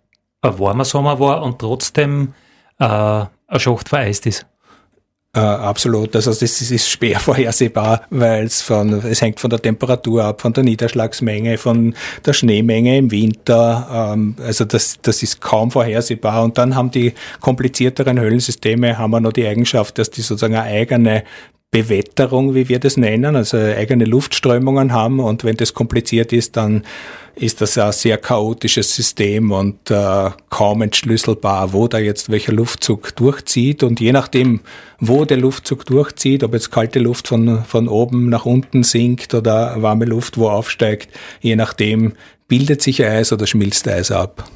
ein 0.42 0.60
warmer 0.60 0.86
Sommer 0.86 1.20
war 1.20 1.44
und 1.44 1.60
trotzdem 1.60 2.34
äh, 2.80 2.86
ein 2.86 3.60
Schacht 3.60 3.90
vereist 3.90 4.26
ist. 4.26 4.46
Äh, 5.38 5.40
absolut. 5.40 6.16
Also 6.16 6.32
das 6.32 6.42
ist, 6.42 6.72
ist 6.72 6.90
schwer 6.90 7.20
vorhersehbar, 7.20 8.02
weil 8.10 8.46
es 8.46 8.62
von, 8.62 8.94
es 8.94 9.22
hängt 9.22 9.40
von 9.40 9.50
der 9.50 9.62
Temperatur 9.62 10.24
ab, 10.24 10.42
von 10.42 10.54
der 10.54 10.64
Niederschlagsmenge, 10.64 11.58
von 11.60 11.94
der 12.26 12.34
Schneemenge 12.34 12.98
im 12.98 13.12
Winter. 13.12 14.14
Ähm, 14.14 14.36
also 14.42 14.66
das, 14.66 15.00
das 15.02 15.22
ist 15.22 15.40
kaum 15.40 15.70
vorhersehbar. 15.70 16.44
Und 16.44 16.58
dann 16.58 16.76
haben 16.76 16.90
die 16.90 17.14
komplizierteren 17.40 18.20
Höhlensysteme 18.20 18.98
haben 18.98 19.12
wir 19.12 19.20
noch 19.20 19.34
die 19.34 19.46
Eigenschaft, 19.46 20.00
dass 20.00 20.10
die 20.10 20.22
sozusagen 20.22 20.56
eine 20.56 20.72
eigene 20.72 21.24
Bewetterung, 21.70 22.56
wie 22.56 22.70
wir 22.70 22.80
das 22.80 22.96
nennen, 22.96 23.36
also 23.36 23.58
eigene 23.58 24.06
Luftströmungen 24.06 24.94
haben. 24.94 25.20
Und 25.20 25.44
wenn 25.44 25.58
das 25.58 25.74
kompliziert 25.74 26.32
ist, 26.32 26.56
dann 26.56 26.84
ist 27.36 27.62
das 27.62 27.78
ein 27.78 27.92
sehr 27.92 28.18
chaotisches 28.18 28.96
System 28.96 29.52
und 29.52 29.92
äh, 29.92 30.32
kaum 30.50 30.82
entschlüsselbar, 30.82 31.74
wo 31.74 31.88
da 31.88 32.00
jetzt 32.00 32.32
welcher 32.32 32.54
Luftzug 32.54 33.16
durchzieht. 33.16 33.84
Und 33.84 34.00
je 34.00 34.14
nachdem, 34.14 34.62
wo 35.00 35.26
der 35.26 35.38
Luftzug 35.38 35.86
durchzieht, 35.86 36.44
ob 36.44 36.54
jetzt 36.54 36.72
kalte 36.72 37.00
Luft 37.00 37.28
von, 37.28 37.64
von 37.66 37.88
oben 37.88 38.30
nach 38.30 38.46
unten 38.46 38.84
sinkt 38.84 39.34
oder 39.34 39.82
warme 39.82 40.06
Luft 40.06 40.38
wo 40.38 40.50
aufsteigt, 40.50 41.10
je 41.42 41.56
nachdem 41.56 42.14
bildet 42.48 42.82
sich 42.82 43.04
Eis 43.04 43.34
oder 43.34 43.46
schmilzt 43.46 43.88
Eis 43.88 44.10
ab. 44.10 44.50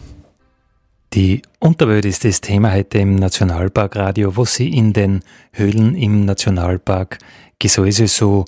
Die 1.13 1.41
Unterwelt 1.60 2.06
ist 2.06 2.24
das 2.24 2.39
Thema 2.39 2.71
heute 2.71 3.00
im 3.00 3.15
Nationalparkradio, 3.15 4.38
was 4.38 4.56
sie 4.56 4.69
in 4.69 4.93
den 4.93 5.19
Höhlen 5.52 5.93
im 5.93 6.24
Nationalpark 6.24 7.17
Gesäuse 7.60 8.08
so 8.08 8.45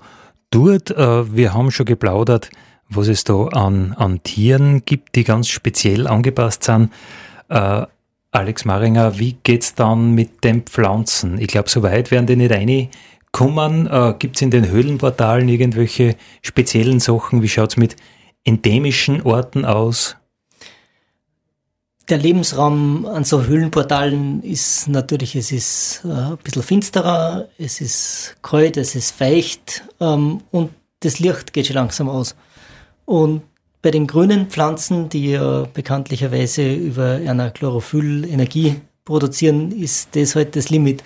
tut. 0.49 0.89
Äh, 0.91 1.35
wir 1.35 1.53
haben 1.53 1.71
schon 1.71 1.85
geplaudert, 1.85 2.51
was 2.87 3.09
es 3.09 3.25
da 3.25 3.47
an, 3.47 3.91
an 3.97 4.23
Tieren 4.23 4.85
gibt, 4.85 5.15
die 5.15 5.25
ganz 5.25 5.49
speziell 5.49 6.07
angepasst 6.07 6.63
sind. 6.63 6.93
Äh, 7.49 7.85
Alex 8.31 8.63
Maringer, 8.63 9.19
wie 9.19 9.35
geht's 9.43 9.75
dann 9.75 10.15
mit 10.15 10.45
den 10.45 10.61
Pflanzen? 10.61 11.39
Ich 11.39 11.47
glaube, 11.47 11.69
so 11.69 11.83
weit 11.83 12.11
werden 12.11 12.27
die 12.27 12.37
nicht 12.37 12.53
reinkommen. 12.53 13.87
Äh, 13.87 14.15
Gibt 14.17 14.37
es 14.37 14.41
in 14.41 14.51
den 14.51 14.69
Höhlenportalen 14.69 15.49
irgendwelche 15.49 16.15
speziellen 16.41 17.01
Sachen? 17.01 17.41
Wie 17.41 17.49
schaut's 17.49 17.75
mit 17.75 17.97
endemischen 18.45 19.21
Orten 19.23 19.65
aus? 19.65 20.15
Der 22.09 22.17
Lebensraum 22.17 23.05
an 23.05 23.23
so 23.23 23.45
Höhlenportalen 23.45 24.43
ist 24.43 24.89
natürlich, 24.89 25.35
es 25.37 25.53
ist 25.53 26.01
äh, 26.03 26.09
ein 26.09 26.37
bisschen 26.37 26.61
finsterer, 26.61 27.47
es 27.57 27.79
ist 27.79 28.35
kalt, 28.41 28.75
es 28.75 28.93
ist 28.95 29.11
feucht 29.11 29.83
ähm, 30.01 30.41
und 30.51 30.71
das 30.99 31.19
Licht 31.19 31.53
geht 31.53 31.67
schon 31.67 31.75
langsam 31.75 32.09
aus. 32.09 32.35
Und 33.05 33.43
bei 33.81 33.89
den 33.89 34.05
grünen 34.07 34.47
Pflanzen, 34.47 35.07
die 35.07 35.31
ja 35.31 35.65
bekanntlicherweise 35.73 36.73
über 36.73 37.21
einer 37.25 37.51
Chlorophyll 37.51 38.25
Energie 38.25 38.81
produzieren, 39.05 39.71
ist 39.71 40.13
das 40.15 40.35
halt 40.35 40.57
das 40.57 40.69
Limit. 40.69 41.03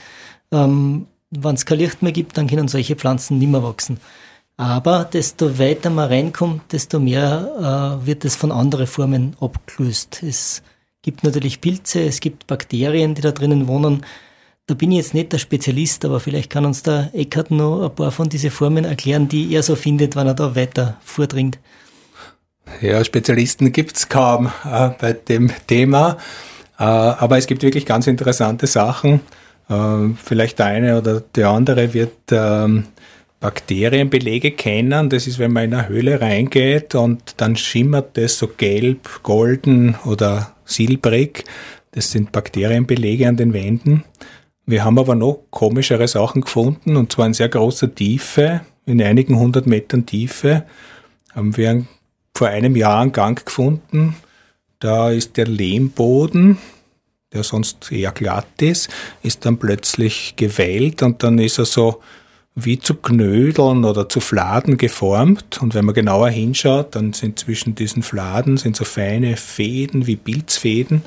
Ähm, 0.52 1.06
Wenn 1.30 1.56
es 1.56 1.66
kein 1.66 1.78
Licht 1.80 2.02
mehr 2.02 2.12
gibt, 2.12 2.38
dann 2.38 2.48
können 2.48 2.68
solche 2.68 2.96
Pflanzen 2.96 3.38
nicht 3.38 3.52
mehr 3.52 3.62
wachsen. 3.64 4.00
Aber 4.58 5.06
desto 5.06 5.60
weiter 5.60 5.92
man 5.92 6.08
reinkommt, 6.08 6.72
desto 6.72 7.00
mehr 7.00 8.00
äh, 8.02 8.06
wird 8.08 8.26
es 8.26 8.36
von 8.36 8.52
anderen 8.52 8.88
Formen 8.88 9.36
abgelöst. 9.40 10.24
Es 10.24 10.64
gibt 11.08 11.24
natürlich 11.24 11.62
Pilze, 11.62 12.02
es 12.02 12.20
gibt 12.20 12.48
Bakterien, 12.48 13.16
die 13.16 13.22
da 13.22 13.32
drinnen 13.32 13.70
wohnen. 13.70 14.06
Da 14.66 14.74
bin 14.74 14.92
ich 14.92 14.98
jetzt 14.98 15.14
nicht 15.14 15.32
der 15.32 15.38
Spezialist, 15.38 16.04
aber 16.04 16.20
vielleicht 16.20 16.50
kann 16.50 16.66
uns 16.66 16.84
der 16.84 17.12
Eckert 17.14 17.50
noch 17.50 17.86
ein 17.86 17.96
paar 17.96 18.12
von 18.12 18.28
diesen 18.28 18.52
Formen 18.52 18.84
erklären, 18.84 19.30
die 19.30 19.54
er 19.54 19.64
so 19.64 19.78
findet, 19.78 20.18
wenn 20.18 20.28
er 20.28 20.34
da 20.34 20.54
weiter 20.58 20.98
vordringt. 21.02 21.60
Ja, 22.82 23.02
Spezialisten 23.06 23.72
gibt's 23.72 24.10
kaum 24.10 24.52
äh, 24.66 24.90
bei 25.00 25.14
dem 25.14 25.50
Thema, 25.68 26.18
äh, 26.78 26.84
aber 26.84 27.38
es 27.38 27.48
gibt 27.48 27.64
wirklich 27.64 27.86
ganz 27.86 28.06
interessante 28.06 28.68
Sachen. 28.68 29.22
Äh, 29.70 30.10
vielleicht 30.22 30.60
der 30.60 30.66
eine 30.66 30.98
oder 30.98 31.22
der 31.22 31.48
andere 31.52 31.94
wird 31.94 32.18
ähm, 32.32 32.88
Bakterienbelege 33.40 34.52
kennen. 34.52 35.10
Das 35.10 35.28
ist, 35.28 35.40
wenn 35.40 35.54
man 35.54 35.66
in 35.66 35.74
eine 35.74 35.88
Höhle 35.88 36.20
reingeht 36.22 36.96
und 36.96 37.36
dann 37.38 37.56
schimmert 37.56 38.18
das 38.18 38.38
so 38.38 38.48
gelb, 38.48 39.22
golden 39.24 39.96
oder 40.06 40.56
silbrig. 40.66 41.44
Das 41.92 42.12
sind 42.12 42.32
Bakterienbelege 42.32 43.28
an 43.28 43.38
den 43.38 43.54
Wänden. 43.54 44.04
Wir 44.66 44.84
haben 44.84 45.00
aber 45.00 45.16
noch 45.16 45.46
komischere 45.50 46.08
Sachen 46.08 46.42
gefunden, 46.42 46.98
und 46.98 47.12
zwar 47.12 47.28
in 47.28 47.34
sehr 47.34 47.48
großer 47.48 47.94
Tiefe, 47.96 48.62
in 48.86 49.02
einigen 49.02 49.40
hundert 49.40 49.66
Metern 49.66 50.06
Tiefe, 50.06 50.66
haben 51.34 51.56
wir 51.56 51.86
vor 52.36 52.48
einem 52.50 52.76
Jahr 52.76 53.02
einen 53.02 53.14
Gang 53.14 53.46
gefunden. 53.46 54.16
Da 54.80 55.10
ist 55.10 55.38
der 55.38 55.48
Lehmboden, 55.48 56.58
der 57.32 57.44
sonst 57.44 57.92
eher 57.92 58.12
glatt 58.12 58.62
ist, 58.62 58.90
ist 59.24 59.46
dann 59.46 59.58
plötzlich 59.58 60.36
gewellt 60.36 61.02
und 61.02 61.24
dann 61.24 61.40
ist 61.40 61.60
er 61.60 61.66
so 61.66 62.02
wie 62.60 62.80
zu 62.80 62.96
Knödeln 62.96 63.86
oder 63.86 64.10
zu 64.10 64.20
Fladen 64.20 64.78
geformt. 64.78 65.62
Und 65.62 65.76
wenn 65.76 65.86
man 65.86 65.96
genauer 65.96 66.30
hinschaut, 66.30 66.96
dann 66.96 67.14
sind 67.14 67.40
zwischen 67.40 67.76
diesen 67.76 68.04
Fladen 68.04 68.58
sind 68.58 68.76
so 68.76 68.84
feine 68.84 69.38
Fäden 69.38 70.08
wie 70.08 70.16
Pilzfäden. 70.16 71.04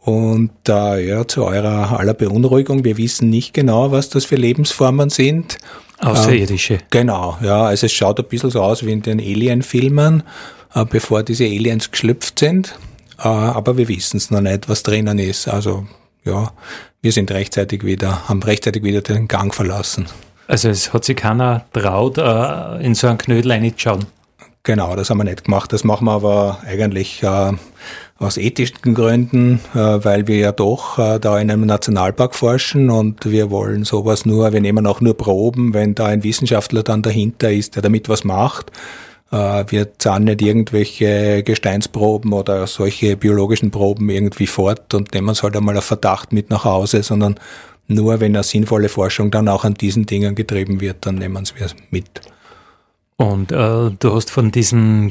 Und 0.00 0.50
äh, 0.68 1.08
ja, 1.08 1.26
zu 1.26 1.44
eurer 1.44 1.98
aller 1.98 2.14
Beunruhigung, 2.14 2.84
wir 2.84 2.96
wissen 2.96 3.30
nicht 3.30 3.54
genau, 3.54 3.92
was 3.92 4.08
das 4.08 4.24
für 4.24 4.36
Lebensformen 4.36 5.10
sind. 5.10 5.58
Außerirdische. 5.98 6.74
Ähm, 6.74 6.80
genau, 6.90 7.38
ja, 7.42 7.64
also 7.64 7.86
es 7.86 7.92
schaut 7.92 8.18
ein 8.18 8.26
bisschen 8.26 8.50
so 8.50 8.60
aus 8.60 8.84
wie 8.84 8.92
in 8.92 9.02
den 9.02 9.20
Alien-Filmen. 9.20 10.24
Äh, 10.74 10.84
bevor 10.86 11.22
diese 11.22 11.44
Aliens 11.44 11.90
geschlüpft 11.90 12.38
sind. 12.38 12.78
Äh, 13.18 13.28
aber 13.28 13.76
wir 13.76 13.88
wissen 13.88 14.16
es 14.16 14.30
noch 14.30 14.40
nicht, 14.40 14.68
was 14.68 14.82
drinnen 14.82 15.18
ist. 15.18 15.48
Also 15.48 15.86
ja, 16.24 16.52
wir 17.02 17.12
sind 17.12 17.30
rechtzeitig 17.30 17.84
wieder, 17.84 18.28
haben 18.28 18.42
rechtzeitig 18.42 18.82
wieder 18.82 19.02
den 19.02 19.28
Gang 19.28 19.54
verlassen. 19.54 20.06
Also 20.46 20.68
es 20.68 20.92
hat 20.92 21.04
sich 21.04 21.16
keiner 21.16 21.64
traut, 21.72 22.18
äh, 22.18 22.84
in 22.84 22.94
so 22.94 23.06
einen 23.06 23.18
Knödel 23.18 23.52
reinzuschauen. 23.52 24.06
Genau, 24.64 24.94
das 24.94 25.10
haben 25.10 25.18
wir 25.18 25.24
nicht 25.24 25.44
gemacht. 25.44 25.72
Das 25.72 25.82
machen 25.82 26.06
wir 26.06 26.12
aber 26.12 26.58
eigentlich 26.66 27.22
äh, 27.22 27.52
aus 28.18 28.36
ethischen 28.36 28.94
Gründen, 28.94 29.60
äh, 29.74 29.78
weil 29.78 30.26
wir 30.28 30.36
ja 30.36 30.52
doch 30.52 30.98
da 31.18 31.38
in 31.38 31.50
einem 31.50 31.66
Nationalpark 31.66 32.34
forschen 32.34 32.90
und 32.90 33.28
wir 33.28 33.50
wollen 33.50 33.84
sowas 33.84 34.24
nur, 34.24 34.52
wir 34.52 34.60
nehmen 34.60 34.86
auch 34.86 35.00
nur 35.00 35.16
Proben, 35.16 35.74
wenn 35.74 35.94
da 35.94 36.06
ein 36.06 36.22
Wissenschaftler 36.22 36.82
dann 36.82 37.02
dahinter 37.02 37.50
ist, 37.50 37.74
der 37.74 37.82
damit 37.82 38.08
was 38.08 38.24
macht. 38.24 38.70
Wir 39.30 39.98
zahlen 39.98 40.24
nicht 40.24 40.42
irgendwelche 40.42 41.42
Gesteinsproben 41.42 42.34
oder 42.34 42.66
solche 42.66 43.16
biologischen 43.16 43.70
Proben 43.70 44.10
irgendwie 44.10 44.46
fort 44.46 44.92
und 44.92 45.14
nehmen 45.14 45.30
es 45.30 45.42
halt 45.42 45.56
einmal 45.56 45.78
auf 45.78 45.84
Verdacht 45.84 46.34
mit 46.34 46.50
nach 46.50 46.66
Hause, 46.66 47.02
sondern 47.02 47.36
nur 47.88 48.20
wenn 48.20 48.34
eine 48.34 48.42
sinnvolle 48.42 48.88
Forschung 48.88 49.30
dann 49.30 49.48
auch 49.48 49.64
an 49.64 49.74
diesen 49.74 50.06
Dingen 50.06 50.34
getrieben 50.34 50.80
wird, 50.80 51.04
dann 51.06 51.16
nehmen 51.16 51.46
wir 51.56 51.66
es 51.66 51.76
mit. 51.90 52.20
Und 53.16 53.52
äh, 53.52 53.90
du 53.90 54.14
hast 54.14 54.30
von 54.30 54.50
diesem 54.50 55.10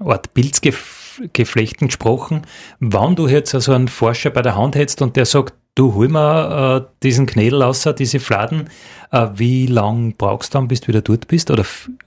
Art 0.00 0.32
Pilzgeflechten 0.34 1.88
gesprochen. 1.88 2.42
Wann 2.78 3.16
du 3.16 3.28
jetzt 3.28 3.54
also 3.54 3.72
einen 3.72 3.88
Forscher 3.88 4.30
bei 4.30 4.42
der 4.42 4.56
Hand 4.56 4.74
hättest 4.76 5.02
und 5.02 5.16
der 5.16 5.26
sagt, 5.26 5.54
du 5.74 5.94
hol 5.94 6.08
mal 6.08 6.78
äh, 6.78 6.86
diesen 7.02 7.26
Knädel 7.26 7.62
außer 7.62 7.92
diese 7.92 8.20
Fladen, 8.20 8.68
äh, 9.12 9.28
wie 9.34 9.66
lang 9.66 10.14
brauchst 10.16 10.54
du 10.54 10.58
dann, 10.58 10.68
bis 10.68 10.80
du 10.80 10.88
wieder 10.88 11.02
dort 11.02 11.28
bist? 11.28 11.50
Oder 11.50 11.64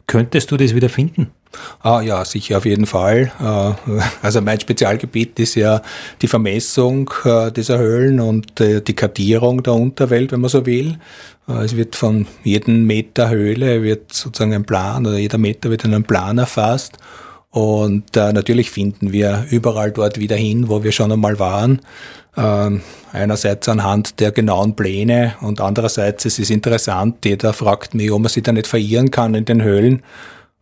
könntest 0.07 0.51
du 0.51 0.57
das 0.57 0.75
wieder 0.75 0.89
finden? 0.89 1.31
Ah, 1.81 2.01
ja, 2.01 2.23
sicher 2.25 2.57
auf 2.57 2.65
jeden 2.65 2.85
Fall. 2.85 3.31
Äh, 3.39 4.01
also 4.21 4.41
mein 4.41 4.59
Spezialgebiet 4.59 5.39
ist 5.39 5.55
ja 5.55 5.81
die 6.21 6.27
Vermessung 6.27 7.09
äh, 7.25 7.51
dieser 7.51 7.77
Höhlen 7.77 8.19
und 8.19 8.59
äh, 8.59 8.81
die 8.81 8.95
Kartierung 8.95 9.63
der 9.63 9.73
Unterwelt, 9.73 10.31
wenn 10.31 10.41
man 10.41 10.49
so 10.49 10.65
will. 10.65 10.97
Es 11.45 11.75
wird 11.75 11.97
von 11.97 12.25
jedem 12.45 12.85
Meter 12.85 13.29
Höhle 13.29 13.83
wird 13.83 14.13
sozusagen 14.13 14.53
ein 14.53 14.63
Plan 14.63 15.05
oder 15.05 15.17
jeder 15.17 15.37
Meter 15.37 15.69
wird 15.69 15.83
in 15.83 15.93
einem 15.93 16.05
Plan 16.05 16.37
erfasst. 16.37 16.97
Und 17.49 18.15
natürlich 18.15 18.71
finden 18.71 19.11
wir 19.11 19.45
überall 19.49 19.91
dort 19.91 20.17
wieder 20.17 20.37
hin, 20.37 20.69
wo 20.69 20.85
wir 20.85 20.93
schon 20.93 21.11
einmal 21.11 21.39
waren. 21.39 21.81
Ähm, 22.35 22.81
einerseits 23.11 23.69
anhand 23.69 24.19
der 24.19 24.31
genauen 24.31 24.75
Pläne 24.75 25.35
und 25.41 25.61
andererseits 25.61 26.25
es 26.25 26.39
ist 26.39 26.49
interessant, 26.49 27.23
jeder 27.25 27.53
fragt 27.53 27.93
mich, 27.93 28.11
ob 28.11 28.21
man 28.21 28.29
sich 28.29 28.41
da 28.41 28.51
nicht 28.51 28.65
verirren 28.65 29.11
kann 29.11 29.35
in 29.35 29.45
den 29.45 29.61
Höhlen. 29.61 30.01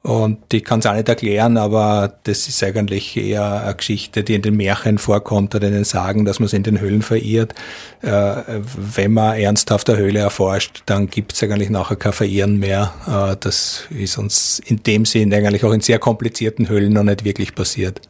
Und 0.04 0.52
ich 0.52 0.64
kann 0.64 0.80
es 0.80 0.88
auch 0.88 0.96
nicht 0.96 1.08
erklären, 1.08 1.58
aber 1.58 2.18
das 2.24 2.48
ist 2.48 2.64
eigentlich 2.64 3.16
eher 3.16 3.64
eine 3.64 3.76
Geschichte, 3.76 4.24
die 4.24 4.34
in 4.34 4.42
den 4.42 4.58
Märchen 4.58 4.98
vorkommt 4.98 5.54
oder 5.54 5.68
in 5.68 5.74
den 5.74 5.84
Sagen, 5.84 6.26
dass 6.26 6.40
man 6.40 6.48
es 6.48 6.54
in 6.54 6.64
den 6.64 6.80
Höhlen 6.80 7.04
verirrt. 7.04 7.54
Äh, 8.02 8.36
wenn 8.76 9.14
man 9.14 9.38
ernsthaft 9.38 9.92
eine 9.92 10.00
Höhle 10.00 10.20
erforscht, 10.20 10.82
dann 10.88 11.08
gibt 11.08 11.34
es 11.34 11.44
eigentlich 11.44 11.70
nachher 11.70 11.98
kein 11.98 12.14
Verirren 12.14 12.58
mehr. 12.58 12.94
Äh, 13.08 13.38
das 13.40 13.84
ist 13.92 14.18
uns 14.18 14.60
in 14.66 14.82
dem 14.82 15.06
Sinn 15.06 15.32
eigentlich 15.32 15.64
auch 15.64 15.72
in 15.72 15.82
sehr 15.82 16.00
komplizierten 16.00 16.68
Höhlen 16.68 16.94
noch 16.94 17.04
nicht 17.04 17.24
wirklich 17.24 17.54
passiert. 17.54 18.02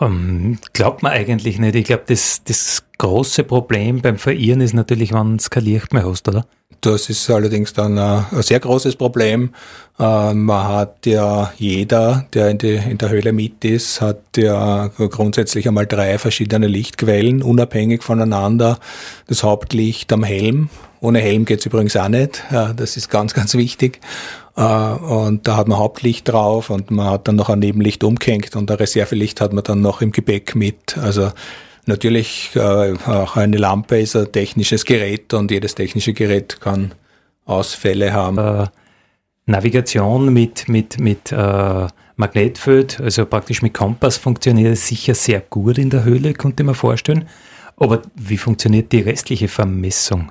Um, 0.00 0.58
glaubt 0.72 1.02
man 1.02 1.12
eigentlich 1.12 1.58
nicht. 1.58 1.76
Ich 1.76 1.84
glaube, 1.84 2.02
das, 2.06 2.42
das 2.44 2.82
große 2.98 3.44
Problem 3.44 4.00
beim 4.02 4.18
Verirren 4.18 4.60
ist 4.60 4.74
natürlich, 4.74 5.12
wenn 5.12 5.36
es 5.36 5.50
kein 5.50 5.64
Licht 5.64 5.92
mehr 5.92 6.04
hast, 6.04 6.26
oder? 6.28 6.46
Das 6.80 7.08
ist 7.08 7.30
allerdings 7.30 7.72
dann 7.72 7.96
ein, 7.96 8.26
ein 8.30 8.42
sehr 8.42 8.60
großes 8.60 8.96
Problem. 8.96 9.54
Äh, 9.98 10.34
man 10.34 10.68
hat 10.68 11.06
ja 11.06 11.52
jeder, 11.56 12.26
der 12.34 12.50
in, 12.50 12.58
die, 12.58 12.74
in 12.74 12.98
der 12.98 13.08
Höhle 13.08 13.32
mit 13.32 13.64
ist, 13.64 14.00
hat 14.00 14.20
ja 14.36 14.88
grundsätzlich 14.88 15.66
einmal 15.66 15.86
drei 15.86 16.18
verschiedene 16.18 16.66
Lichtquellen, 16.66 17.42
unabhängig 17.42 18.02
voneinander. 18.02 18.78
Das 19.28 19.44
Hauptlicht 19.44 20.12
am 20.12 20.24
Helm. 20.24 20.68
Ohne 21.00 21.20
Helm 21.20 21.44
geht's 21.44 21.66
übrigens 21.66 21.96
auch 21.96 22.08
nicht. 22.08 22.42
Äh, 22.50 22.74
das 22.74 22.96
ist 22.96 23.08
ganz, 23.08 23.32
ganz 23.32 23.54
wichtig. 23.54 24.00
Äh, 24.56 24.62
und 24.62 25.46
da 25.46 25.56
hat 25.56 25.68
man 25.68 25.78
Hauptlicht 25.78 26.28
drauf 26.28 26.70
und 26.70 26.90
man 26.90 27.10
hat 27.10 27.28
dann 27.28 27.36
noch 27.36 27.48
ein 27.48 27.58
Nebenlicht 27.58 28.04
umgehängt 28.04 28.56
und 28.56 28.70
ein 28.70 28.76
Reservelicht 28.76 29.40
hat 29.40 29.52
man 29.52 29.64
dann 29.64 29.80
noch 29.80 30.00
im 30.00 30.12
Gepäck 30.12 30.54
mit. 30.54 30.96
Also 30.98 31.32
natürlich 31.86 32.50
äh, 32.54 32.94
auch 33.06 33.36
eine 33.36 33.56
Lampe 33.56 34.00
ist 34.00 34.16
ein 34.16 34.30
technisches 34.30 34.84
Gerät 34.84 35.34
und 35.34 35.50
jedes 35.50 35.74
technische 35.74 36.12
Gerät 36.12 36.60
kann 36.60 36.92
Ausfälle 37.44 38.12
haben. 38.12 38.38
Äh, 38.38 38.66
Navigation 39.46 40.32
mit, 40.32 40.68
mit, 40.68 40.98
mit 40.98 41.30
äh, 41.30 41.86
Magnetfeld, 42.16 43.00
also 43.00 43.26
praktisch 43.26 43.60
mit 43.60 43.74
Kompass, 43.74 44.16
funktioniert 44.16 44.78
sicher 44.78 45.14
sehr 45.14 45.40
gut 45.40 45.76
in 45.76 45.90
der 45.90 46.04
Höhle, 46.04 46.32
konnte 46.32 46.64
man 46.64 46.74
vorstellen. 46.74 47.28
Aber 47.76 48.02
wie 48.14 48.38
funktioniert 48.38 48.92
die 48.92 49.00
restliche 49.00 49.48
Vermessung? 49.48 50.30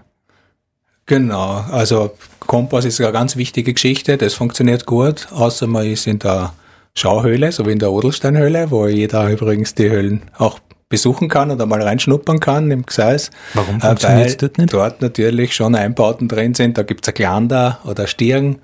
Genau, 1.06 1.66
also 1.70 2.12
Kompass 2.40 2.86
ist 2.86 3.02
eine 3.02 3.12
ganz 3.12 3.36
wichtige 3.36 3.74
Geschichte, 3.74 4.18
das 4.18 4.34
funktioniert 4.34 4.86
gut, 4.86 5.28
außer 5.32 5.68
man 5.68 5.86
ist 5.86 6.08
in 6.08 6.20
der 6.20 6.54
Schauhöhle, 6.96 7.52
so 7.52 7.66
wie 7.66 7.72
in 7.72 7.80
der 7.80 7.92
Odelsteinhöhle, 7.92 8.72
wo 8.72 8.88
jeder 8.88 9.30
übrigens 9.30 9.76
die 9.76 9.90
Höhlen 9.90 10.22
auch 10.38 10.60
besuchen 10.88 11.28
kann 11.28 11.50
oder 11.50 11.66
mal 11.66 11.82
reinschnuppern 11.82 12.40
kann 12.40 12.70
im 12.70 12.86
Gseis. 12.86 13.32
Warum 13.56 13.78
äh, 13.78 13.82
funktioniert 13.82 14.28
es 14.28 14.38
dort 14.38 14.58
nicht? 14.60 14.74
Dort 14.74 15.02
natürlich 15.02 15.56
schon 15.56 15.76
Einbauten 15.76 16.28
drin 16.28 16.54
sind, 16.54 16.78
da 16.78 16.84
gibt's 16.84 17.08
ein 17.08 17.16
Glander 17.16 17.80
oder 17.84 18.06
Stirn 18.08 18.60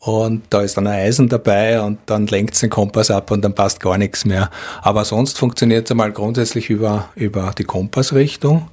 und 0.00 0.42
da 0.50 0.62
ist 0.62 0.76
dann 0.76 0.86
ein 0.86 1.00
Eisen 1.00 1.28
dabei 1.28 1.80
und 1.80 1.98
dann 2.06 2.26
lenkt 2.26 2.60
den 2.60 2.70
Kompass 2.70 3.10
ab 3.10 3.30
und 3.30 3.42
dann 3.42 3.54
passt 3.54 3.80
gar 3.80 3.96
nichts 3.96 4.24
mehr. 4.24 4.50
Aber 4.82 5.04
sonst 5.04 5.38
funktioniert 5.38 5.86
es 5.86 5.90
einmal 5.90 6.12
grundsätzlich 6.12 6.68
über, 6.68 7.08
über 7.14 7.52
die 7.56 7.64
Kompassrichtung 7.64 8.68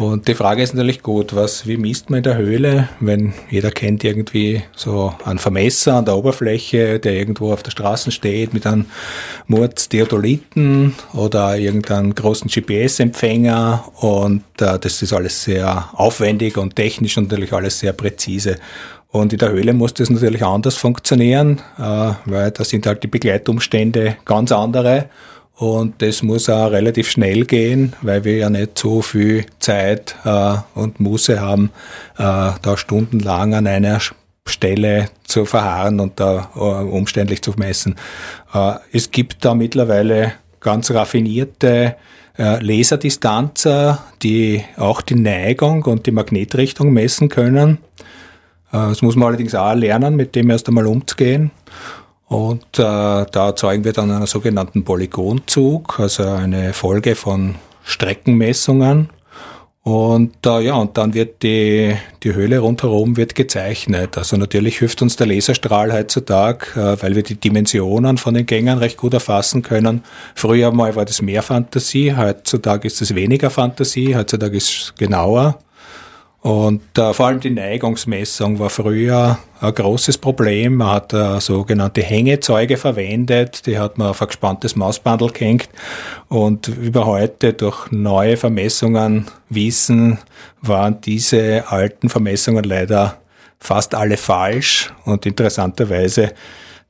und 0.00 0.28
die 0.28 0.34
Frage 0.34 0.62
ist 0.62 0.72
natürlich 0.72 1.02
gut, 1.02 1.36
was, 1.36 1.66
wie 1.66 1.76
misst 1.76 2.08
man 2.08 2.20
in 2.20 2.22
der 2.22 2.38
Höhle, 2.38 2.88
wenn 3.00 3.34
jeder 3.50 3.70
kennt 3.70 4.02
irgendwie 4.02 4.62
so 4.74 5.12
einen 5.26 5.38
Vermesser 5.38 5.96
an 5.96 6.06
der 6.06 6.16
Oberfläche, 6.16 6.98
der 6.98 7.12
irgendwo 7.12 7.52
auf 7.52 7.62
der 7.62 7.70
Straße 7.70 8.10
steht 8.10 8.54
mit 8.54 8.66
einem 8.66 8.86
Murz 9.46 9.90
Theodoliten 9.90 10.94
oder 11.12 11.58
irgendeinem 11.58 12.14
großen 12.14 12.48
GPS-Empfänger 12.48 13.92
und 14.00 14.42
äh, 14.62 14.78
das 14.78 15.02
ist 15.02 15.12
alles 15.12 15.44
sehr 15.44 15.90
aufwendig 15.92 16.56
und 16.56 16.76
technisch 16.76 17.18
und 17.18 17.30
natürlich 17.30 17.52
alles 17.52 17.80
sehr 17.80 17.92
präzise. 17.92 18.56
Und 19.08 19.34
in 19.34 19.38
der 19.38 19.50
Höhle 19.50 19.74
muss 19.74 19.92
das 19.92 20.08
natürlich 20.08 20.42
anders 20.42 20.76
funktionieren, 20.76 21.60
äh, 21.78 22.12
weil 22.24 22.52
da 22.52 22.64
sind 22.64 22.86
halt 22.86 23.02
die 23.02 23.08
Begleitumstände 23.08 24.16
ganz 24.24 24.50
andere 24.50 25.10
und 25.60 26.00
das 26.00 26.22
muss 26.22 26.48
auch 26.48 26.70
relativ 26.70 27.10
schnell 27.10 27.44
gehen, 27.44 27.92
weil 28.00 28.24
wir 28.24 28.38
ja 28.38 28.48
nicht 28.48 28.78
so 28.78 29.02
viel 29.02 29.44
Zeit 29.58 30.16
äh, 30.24 30.54
und 30.74 31.00
Muße 31.00 31.38
haben, 31.38 31.70
äh, 32.16 32.52
da 32.62 32.76
stundenlang 32.76 33.52
an 33.52 33.66
einer 33.66 34.00
Stelle 34.46 35.10
zu 35.24 35.44
verharren 35.44 36.00
und 36.00 36.18
da 36.18 36.48
äh, 36.56 36.58
umständlich 36.58 37.42
zu 37.42 37.52
messen. 37.58 37.96
Äh, 38.54 38.76
es 38.90 39.10
gibt 39.10 39.44
da 39.44 39.54
mittlerweile 39.54 40.32
ganz 40.60 40.90
raffinierte 40.92 41.96
äh, 42.38 42.64
Laserdistanzer, 42.64 44.02
die 44.22 44.64
auch 44.78 45.02
die 45.02 45.16
Neigung 45.16 45.82
und 45.82 46.06
die 46.06 46.12
Magnetrichtung 46.12 46.90
messen 46.90 47.28
können. 47.28 47.80
Äh, 48.72 48.78
das 48.78 49.02
muss 49.02 49.14
man 49.14 49.28
allerdings 49.28 49.54
auch 49.54 49.74
lernen, 49.74 50.16
mit 50.16 50.34
dem 50.34 50.48
erst 50.48 50.68
einmal 50.68 50.86
umzugehen. 50.86 51.50
Und 52.30 52.78
äh, 52.78 52.82
da 52.82 53.26
erzeugen 53.46 53.82
wir 53.82 53.92
dann 53.92 54.08
einen 54.08 54.26
sogenannten 54.26 54.84
Polygonzug, 54.84 55.98
also 55.98 56.22
eine 56.22 56.72
Folge 56.72 57.16
von 57.16 57.56
Streckenmessungen. 57.82 59.10
Und 59.82 60.46
äh, 60.46 60.60
ja, 60.60 60.74
und 60.74 60.96
dann 60.96 61.12
wird 61.12 61.42
die, 61.42 61.96
die 62.22 62.32
Höhle 62.32 62.60
rundherum 62.60 63.16
wird 63.16 63.34
gezeichnet. 63.34 64.16
Also 64.16 64.36
natürlich 64.36 64.78
hilft 64.78 65.02
uns 65.02 65.16
der 65.16 65.26
Laserstrahl 65.26 65.92
heutzutage, 65.92 66.66
äh, 66.76 67.02
weil 67.02 67.16
wir 67.16 67.24
die 67.24 67.34
Dimensionen 67.34 68.16
von 68.16 68.34
den 68.34 68.46
Gängen 68.46 68.78
recht 68.78 68.96
gut 68.96 69.14
erfassen 69.14 69.62
können. 69.62 70.04
Früher 70.36 70.70
mal 70.70 70.94
war 70.94 71.06
das 71.06 71.22
mehr 71.22 71.42
Fantasie, 71.42 72.14
heutzutage 72.16 72.86
ist 72.86 73.02
es 73.02 73.12
weniger 73.16 73.50
Fantasie, 73.50 74.14
heutzutage 74.14 74.56
ist 74.56 74.68
es 74.70 74.94
genauer. 74.96 75.58
Und 76.42 76.96
äh, 76.96 77.12
vor 77.12 77.26
allem 77.26 77.40
die 77.40 77.50
Neigungsmessung 77.50 78.58
war 78.58 78.70
früher 78.70 79.38
ein 79.60 79.74
großes 79.74 80.16
Problem. 80.16 80.76
Man 80.76 80.90
hat 80.90 81.12
äh, 81.12 81.38
sogenannte 81.38 82.02
Hängezeuge 82.02 82.78
verwendet, 82.78 83.66
die 83.66 83.78
hat 83.78 83.98
man 83.98 84.08
auf 84.08 84.22
ein 84.22 84.28
gespanntes 84.28 84.74
Mausbandel 84.74 85.30
gehängt. 85.32 85.68
Und 86.28 86.68
über 86.68 87.04
heute 87.04 87.52
durch 87.52 87.90
neue 87.90 88.38
Vermessungen 88.38 89.26
wissen, 89.50 90.18
waren 90.62 91.02
diese 91.02 91.64
alten 91.68 92.08
Vermessungen 92.08 92.64
leider 92.64 93.18
fast 93.58 93.94
alle 93.94 94.16
falsch. 94.16 94.90
Und 95.04 95.26
interessanterweise 95.26 96.32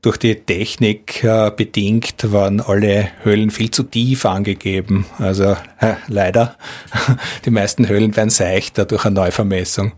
durch 0.03 0.17
die 0.17 0.35
Technik 0.35 1.23
äh, 1.25 1.51
bedingt 1.55 2.33
waren 2.33 2.61
alle 2.61 3.09
Höhlen 3.23 3.51
viel 3.51 3.71
zu 3.71 3.83
tief 3.83 4.25
angegeben. 4.25 5.07
Also 5.19 5.57
äh, 5.79 5.95
leider, 6.09 6.57
die 7.45 7.51
meisten 7.51 7.89
Höhlen 7.89 8.17
werden 8.17 8.31
seichter 8.31 8.87
durch 8.87 9.05
eine 9.05 9.17
Neuvermessung. 9.17 9.93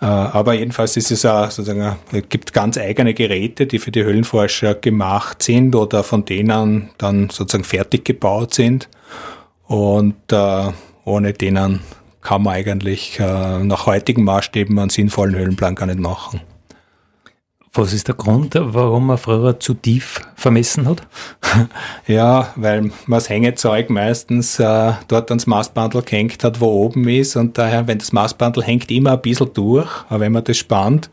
Äh, 0.00 0.04
aber 0.04 0.54
jedenfalls 0.54 0.96
ist 0.96 1.10
es 1.10 1.24
auch 1.24 1.50
sozusagen, 1.50 1.96
es 2.12 2.28
gibt 2.28 2.52
ganz 2.52 2.76
eigene 2.76 3.14
Geräte, 3.14 3.66
die 3.66 3.78
für 3.78 3.90
die 3.90 4.04
Höhlenforscher 4.04 4.74
gemacht 4.74 5.42
sind 5.42 5.74
oder 5.74 6.02
von 6.04 6.24
denen 6.24 6.90
dann 6.98 7.30
sozusagen 7.30 7.64
fertig 7.64 8.04
gebaut 8.04 8.54
sind. 8.54 8.88
Und 9.66 10.32
äh, 10.32 10.72
ohne 11.04 11.32
denen 11.32 11.80
kann 12.20 12.42
man 12.42 12.54
eigentlich 12.54 13.18
äh, 13.18 13.58
nach 13.62 13.86
heutigen 13.86 14.24
Maßstäben 14.24 14.78
einen 14.78 14.90
sinnvollen 14.90 15.34
Höhlenplan 15.34 15.74
gar 15.74 15.86
nicht 15.86 15.98
machen. 15.98 16.40
Was 17.72 17.92
ist 17.92 18.08
der 18.08 18.16
Grund, 18.16 18.56
warum 18.56 19.06
man 19.06 19.18
früher 19.18 19.60
zu 19.60 19.74
tief 19.74 20.20
vermessen 20.34 20.88
hat? 20.88 21.02
Ja, 22.06 22.52
weil 22.56 22.82
man 22.82 23.18
das 23.18 23.28
Hängezeug 23.28 23.90
meistens 23.90 24.58
äh, 24.58 24.92
dort 25.06 25.30
ans 25.30 25.46
Maßbandel 25.46 26.02
gehängt 26.02 26.42
hat, 26.42 26.60
wo 26.60 26.66
oben 26.66 27.08
ist 27.08 27.36
und 27.36 27.58
daher, 27.58 27.86
wenn 27.86 27.98
das 27.98 28.12
Maßbandel 28.12 28.64
hängt 28.64 28.90
immer 28.90 29.12
ein 29.12 29.20
bisschen 29.20 29.52
durch, 29.54 29.88
wenn 30.08 30.32
man 30.32 30.44
das 30.44 30.58
spannt 30.58 31.10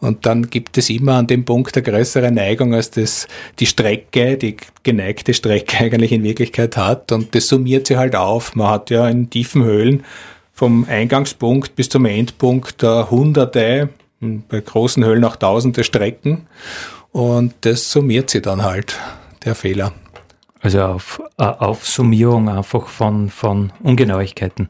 und 0.00 0.26
dann 0.26 0.50
gibt 0.50 0.76
es 0.76 0.90
immer 0.90 1.14
an 1.14 1.26
dem 1.26 1.44
Punkt 1.44 1.76
eine 1.76 1.82
größere 1.82 2.30
Neigung, 2.30 2.74
als 2.74 2.90
das 2.90 3.26
die 3.58 3.66
Strecke, 3.66 4.36
die 4.36 4.56
geneigte 4.82 5.32
Strecke 5.32 5.78
eigentlich 5.84 6.12
in 6.12 6.22
Wirklichkeit 6.22 6.76
hat 6.76 7.12
und 7.12 7.34
das 7.34 7.48
summiert 7.48 7.86
sich 7.86 7.96
halt 7.96 8.16
auf. 8.16 8.54
Man 8.54 8.68
hat 8.68 8.90
ja 8.90 9.08
in 9.08 9.30
tiefen 9.30 9.64
Höhlen 9.64 10.04
vom 10.52 10.86
Eingangspunkt 10.88 11.76
bis 11.76 11.88
zum 11.88 12.04
Endpunkt 12.04 12.82
äh, 12.82 13.04
hunderte, 13.04 13.88
bei 14.48 14.60
großen 14.60 15.04
Höhlen 15.04 15.24
auch 15.24 15.36
tausende 15.36 15.84
Strecken 15.84 16.46
und 17.12 17.54
das 17.60 17.90
summiert 17.90 18.30
sie 18.30 18.42
dann 18.42 18.62
halt, 18.62 18.98
der 19.44 19.54
Fehler. 19.54 19.92
Also 20.60 20.80
auf 20.80 21.22
äh, 21.38 21.44
Aufsummierung 21.44 22.48
einfach 22.48 22.88
von, 22.88 23.28
von 23.28 23.72
Ungenauigkeiten. 23.82 24.68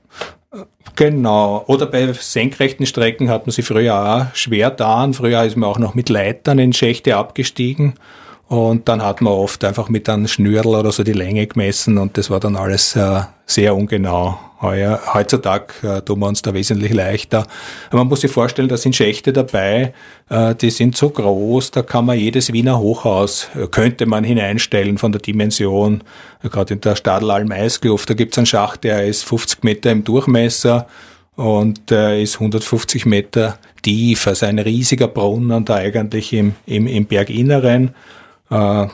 Genau. 0.96 1.64
Oder 1.66 1.86
bei 1.86 2.12
senkrechten 2.12 2.86
Strecken 2.86 3.28
hat 3.28 3.46
man 3.46 3.52
sie 3.52 3.62
früher 3.62 3.94
auch 3.94 4.34
schwer 4.34 4.70
da. 4.70 5.08
Früher 5.12 5.42
ist 5.44 5.56
man 5.56 5.68
auch 5.68 5.78
noch 5.78 5.94
mit 5.94 6.08
Leitern 6.08 6.58
in 6.58 6.72
Schächte 6.72 7.16
abgestiegen. 7.16 7.94
Und 8.46 8.88
dann 8.88 9.02
hat 9.02 9.20
man 9.22 9.32
oft 9.32 9.64
einfach 9.64 9.88
mit 9.88 10.08
einem 10.08 10.28
Schnürl 10.28 10.66
oder 10.66 10.92
so 10.92 11.02
die 11.02 11.12
Länge 11.12 11.46
gemessen 11.46 11.96
und 11.96 12.18
das 12.18 12.28
war 12.28 12.40
dann 12.40 12.56
alles 12.56 12.94
äh, 12.94 13.22
sehr 13.46 13.74
ungenau. 13.74 14.38
Heuer, 14.60 14.98
heutzutage 15.12 15.66
äh, 15.82 16.00
tun 16.02 16.20
wir 16.20 16.28
uns 16.28 16.40
da 16.40 16.54
wesentlich 16.54 16.92
leichter. 16.92 17.46
Aber 17.88 17.98
man 17.98 18.08
muss 18.08 18.22
sich 18.22 18.30
vorstellen, 18.30 18.68
da 18.68 18.76
sind 18.78 18.96
Schächte 18.96 19.32
dabei, 19.32 19.92
äh, 20.30 20.54
die 20.54 20.70
sind 20.70 20.96
so 20.96 21.10
groß, 21.10 21.70
da 21.70 21.82
kann 21.82 22.06
man 22.06 22.18
jedes 22.18 22.52
Wiener 22.52 22.78
Hochhaus, 22.78 23.48
äh, 23.54 23.66
könnte 23.66 24.06
man 24.06 24.24
hineinstellen 24.24 24.96
von 24.96 25.12
der 25.12 25.20
Dimension. 25.20 26.02
Gerade 26.42 26.74
in 26.74 26.80
der 26.80 26.96
Stadelalm 26.96 27.50
Eiskluft, 27.52 28.08
da 28.08 28.14
gibt's 28.14 28.38
einen 28.38 28.46
Schacht, 28.46 28.84
der 28.84 29.06
ist 29.06 29.24
50 29.24 29.64
Meter 29.64 29.90
im 29.90 30.04
Durchmesser 30.04 30.86
und 31.36 31.90
äh, 31.90 32.22
ist 32.22 32.36
150 32.36 33.06
Meter 33.06 33.58
tief, 33.82 34.26
also 34.26 34.46
ein 34.46 34.58
riesiger 34.58 35.08
Brunnen 35.08 35.64
da 35.64 35.76
eigentlich 35.76 36.32
im, 36.32 36.54
im, 36.66 36.86
im 36.86 37.04
Berginneren. 37.06 37.94
Äh, 38.54 38.88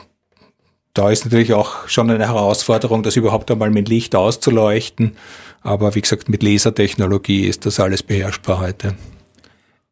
da 0.93 1.09
ist 1.09 1.23
natürlich 1.25 1.53
auch 1.53 1.87
schon 1.87 2.09
eine 2.09 2.27
Herausforderung, 2.27 3.03
das 3.03 3.15
überhaupt 3.15 3.49
einmal 3.49 3.69
mit 3.69 3.87
Licht 3.87 4.15
auszuleuchten. 4.15 5.15
Aber 5.61 5.95
wie 5.95 6.01
gesagt, 6.01 6.27
mit 6.27 6.43
Lasertechnologie 6.43 7.45
ist 7.45 7.65
das 7.65 7.79
alles 7.79 8.03
beherrschbar 8.03 8.59
heute. 8.59 8.95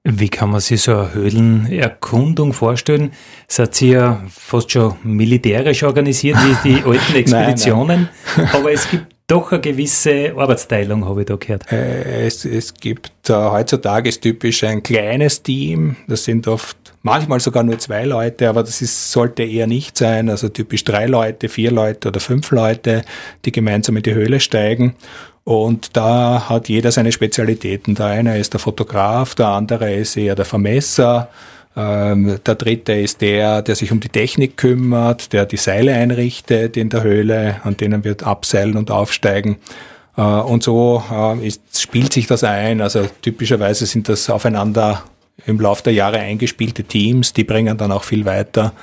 Wie 0.03 0.29
kann 0.29 0.49
man 0.49 0.61
sich 0.61 0.81
so 0.81 0.95
eine 0.95 1.13
Höhlenerkundung 1.13 2.53
vorstellen? 2.53 3.11
Seid 3.47 3.81
ihr 3.81 3.91
ja 3.91 4.23
fast 4.29 4.71
schon 4.71 4.95
militärisch 5.03 5.83
organisiert 5.83 6.37
wie 6.37 6.69
die 6.69 6.83
alten 6.85 7.15
Expeditionen, 7.15 8.09
nein, 8.35 8.45
nein. 8.45 8.49
aber 8.53 8.71
es 8.71 8.89
gibt 8.89 9.07
doch 9.27 9.51
eine 9.51 9.61
gewisse 9.61 10.33
Arbeitsteilung, 10.35 11.05
habe 11.05 11.21
ich 11.21 11.27
da 11.27 11.35
gehört. 11.35 11.71
Äh, 11.71 12.25
es, 12.25 12.45
es 12.45 12.73
gibt 12.73 13.29
äh, 13.29 13.33
heutzutage 13.33 14.09
ist 14.09 14.21
typisch 14.21 14.63
ein 14.63 14.81
kleines 14.81 15.43
Team, 15.43 15.97
das 16.07 16.23
sind 16.23 16.47
oft 16.47 16.88
manchmal 17.01 17.39
sogar 17.39 17.63
nur 17.63 17.79
zwei 17.79 18.05
Leute, 18.05 18.49
aber 18.49 18.63
das 18.63 18.81
ist, 18.81 19.11
sollte 19.11 19.43
eher 19.43 19.67
nicht 19.67 19.97
sein, 19.97 20.29
also 20.29 20.49
typisch 20.49 20.83
drei 20.83 21.05
Leute, 21.05 21.49
vier 21.49 21.71
Leute 21.71 22.09
oder 22.09 22.19
fünf 22.19 22.51
Leute, 22.51 23.03
die 23.45 23.51
gemeinsam 23.51 23.97
in 23.97 24.03
die 24.03 24.13
Höhle 24.13 24.39
steigen 24.39 24.95
und 25.49 25.97
da 25.97 26.47
hat 26.47 26.69
jeder 26.69 26.91
seine 26.91 27.11
Spezialitäten. 27.11 27.95
Der 27.95 28.05
eine 28.05 28.37
ist 28.37 28.53
der 28.53 28.59
Fotograf, 28.59 29.33
der 29.33 29.47
andere 29.47 29.91
ist 29.95 30.15
eher 30.15 30.35
der 30.35 30.45
Vermesser. 30.45 31.29
Ähm, 31.75 32.39
der 32.45 32.53
dritte 32.53 32.93
ist 32.93 33.21
der, 33.21 33.63
der 33.63 33.75
sich 33.75 33.91
um 33.91 33.99
die 33.99 34.09
Technik 34.09 34.57
kümmert, 34.57 35.33
der 35.33 35.47
die 35.47 35.57
Seile 35.57 35.95
einrichtet 35.95 36.77
in 36.77 36.89
der 36.89 37.01
Höhle, 37.01 37.61
an 37.63 37.75
denen 37.77 38.03
wir 38.03 38.15
abseilen 38.21 38.77
und 38.77 38.91
aufsteigen. 38.91 39.57
Äh, 40.17 40.21
und 40.21 40.61
so 40.61 41.03
äh, 41.11 41.51
spielt 41.75 42.13
sich 42.13 42.27
das 42.27 42.43
ein. 42.43 42.79
Also 42.79 43.07
typischerweise 43.23 43.87
sind 43.87 44.07
das 44.07 44.29
aufeinander 44.29 45.03
im 45.45 45.59
Laufe 45.59 45.83
der 45.83 45.93
Jahre 45.93 46.19
eingespielte 46.19 46.83
Teams, 46.83 47.33
die 47.33 47.43
bringen 47.43 47.77
dann 47.77 47.91
auch 47.91 48.03
viel 48.03 48.25
weiter. 48.25 48.73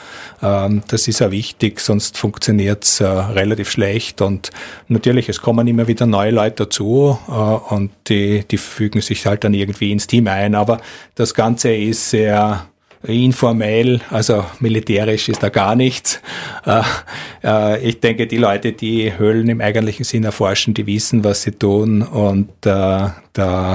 Ähm, 0.42 0.82
das 0.88 1.08
ist 1.08 1.20
ja 1.20 1.30
wichtig, 1.30 1.80
sonst 1.80 2.18
funktioniert 2.18 2.84
es 2.84 3.00
äh, 3.00 3.06
relativ 3.06 3.70
schlecht. 3.70 4.20
Und 4.20 4.50
natürlich, 4.88 5.28
es 5.28 5.40
kommen 5.40 5.66
immer 5.66 5.88
wieder 5.88 6.06
neue 6.06 6.30
Leute 6.30 6.64
dazu 6.64 7.18
äh, 7.28 7.32
und 7.32 7.90
die, 8.08 8.44
die 8.50 8.58
fügen 8.58 9.00
sich 9.00 9.26
halt 9.26 9.44
dann 9.44 9.54
irgendwie 9.54 9.92
ins 9.92 10.06
Team 10.06 10.28
ein. 10.28 10.54
Aber 10.54 10.80
das 11.14 11.34
Ganze 11.34 11.74
ist 11.74 12.10
sehr 12.10 12.66
informell, 13.02 14.00
also 14.10 14.44
militärisch 14.58 15.28
ist 15.28 15.42
da 15.42 15.48
gar 15.48 15.76
nichts. 15.76 16.20
Äh, 17.44 17.80
ich 17.86 18.00
denke, 18.00 18.26
die 18.26 18.38
Leute, 18.38 18.72
die 18.72 19.16
Höhlen 19.16 19.48
im 19.48 19.60
eigentlichen 19.60 20.04
Sinn 20.04 20.24
erforschen, 20.24 20.74
die 20.74 20.86
wissen, 20.86 21.22
was 21.22 21.42
sie 21.42 21.52
tun 21.52 22.02
und 22.02 22.48
da 22.62 23.14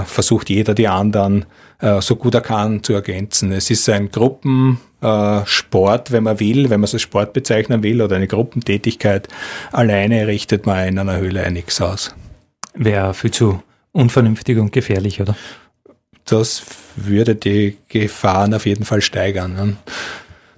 versucht 0.05 0.49
jeder 0.49 0.73
die 0.73 0.87
anderen 0.87 1.45
äh, 1.81 2.01
so 2.01 2.15
gut 2.15 2.33
er 2.35 2.41
kann 2.41 2.83
zu 2.83 2.93
ergänzen. 2.93 3.51
Es 3.51 3.69
ist 3.69 3.89
ein 3.89 4.09
Gruppensport, 4.11 6.09
äh, 6.09 6.13
wenn 6.13 6.23
man 6.23 6.39
will, 6.39 6.69
wenn 6.69 6.79
man 6.79 6.85
es 6.85 6.93
als 6.93 7.01
Sport 7.01 7.33
bezeichnen 7.33 7.83
will, 7.83 8.01
oder 8.01 8.15
eine 8.15 8.27
Gruppentätigkeit. 8.27 9.27
Alleine 9.71 10.27
richtet 10.27 10.65
man 10.65 10.87
in 10.87 10.99
einer 10.99 11.17
Höhle 11.17 11.51
nichts 11.51 11.81
aus. 11.81 12.15
Wäre 12.73 13.13
viel 13.13 13.31
zu 13.31 13.61
unvernünftig 13.91 14.57
und 14.57 14.71
gefährlich, 14.71 15.19
oder? 15.21 15.35
Das 16.25 16.63
würde 16.95 17.35
die 17.35 17.77
Gefahren 17.89 18.53
auf 18.53 18.65
jeden 18.65 18.85
Fall 18.85 19.01
steigern. 19.01 19.53
Ne? 19.53 19.75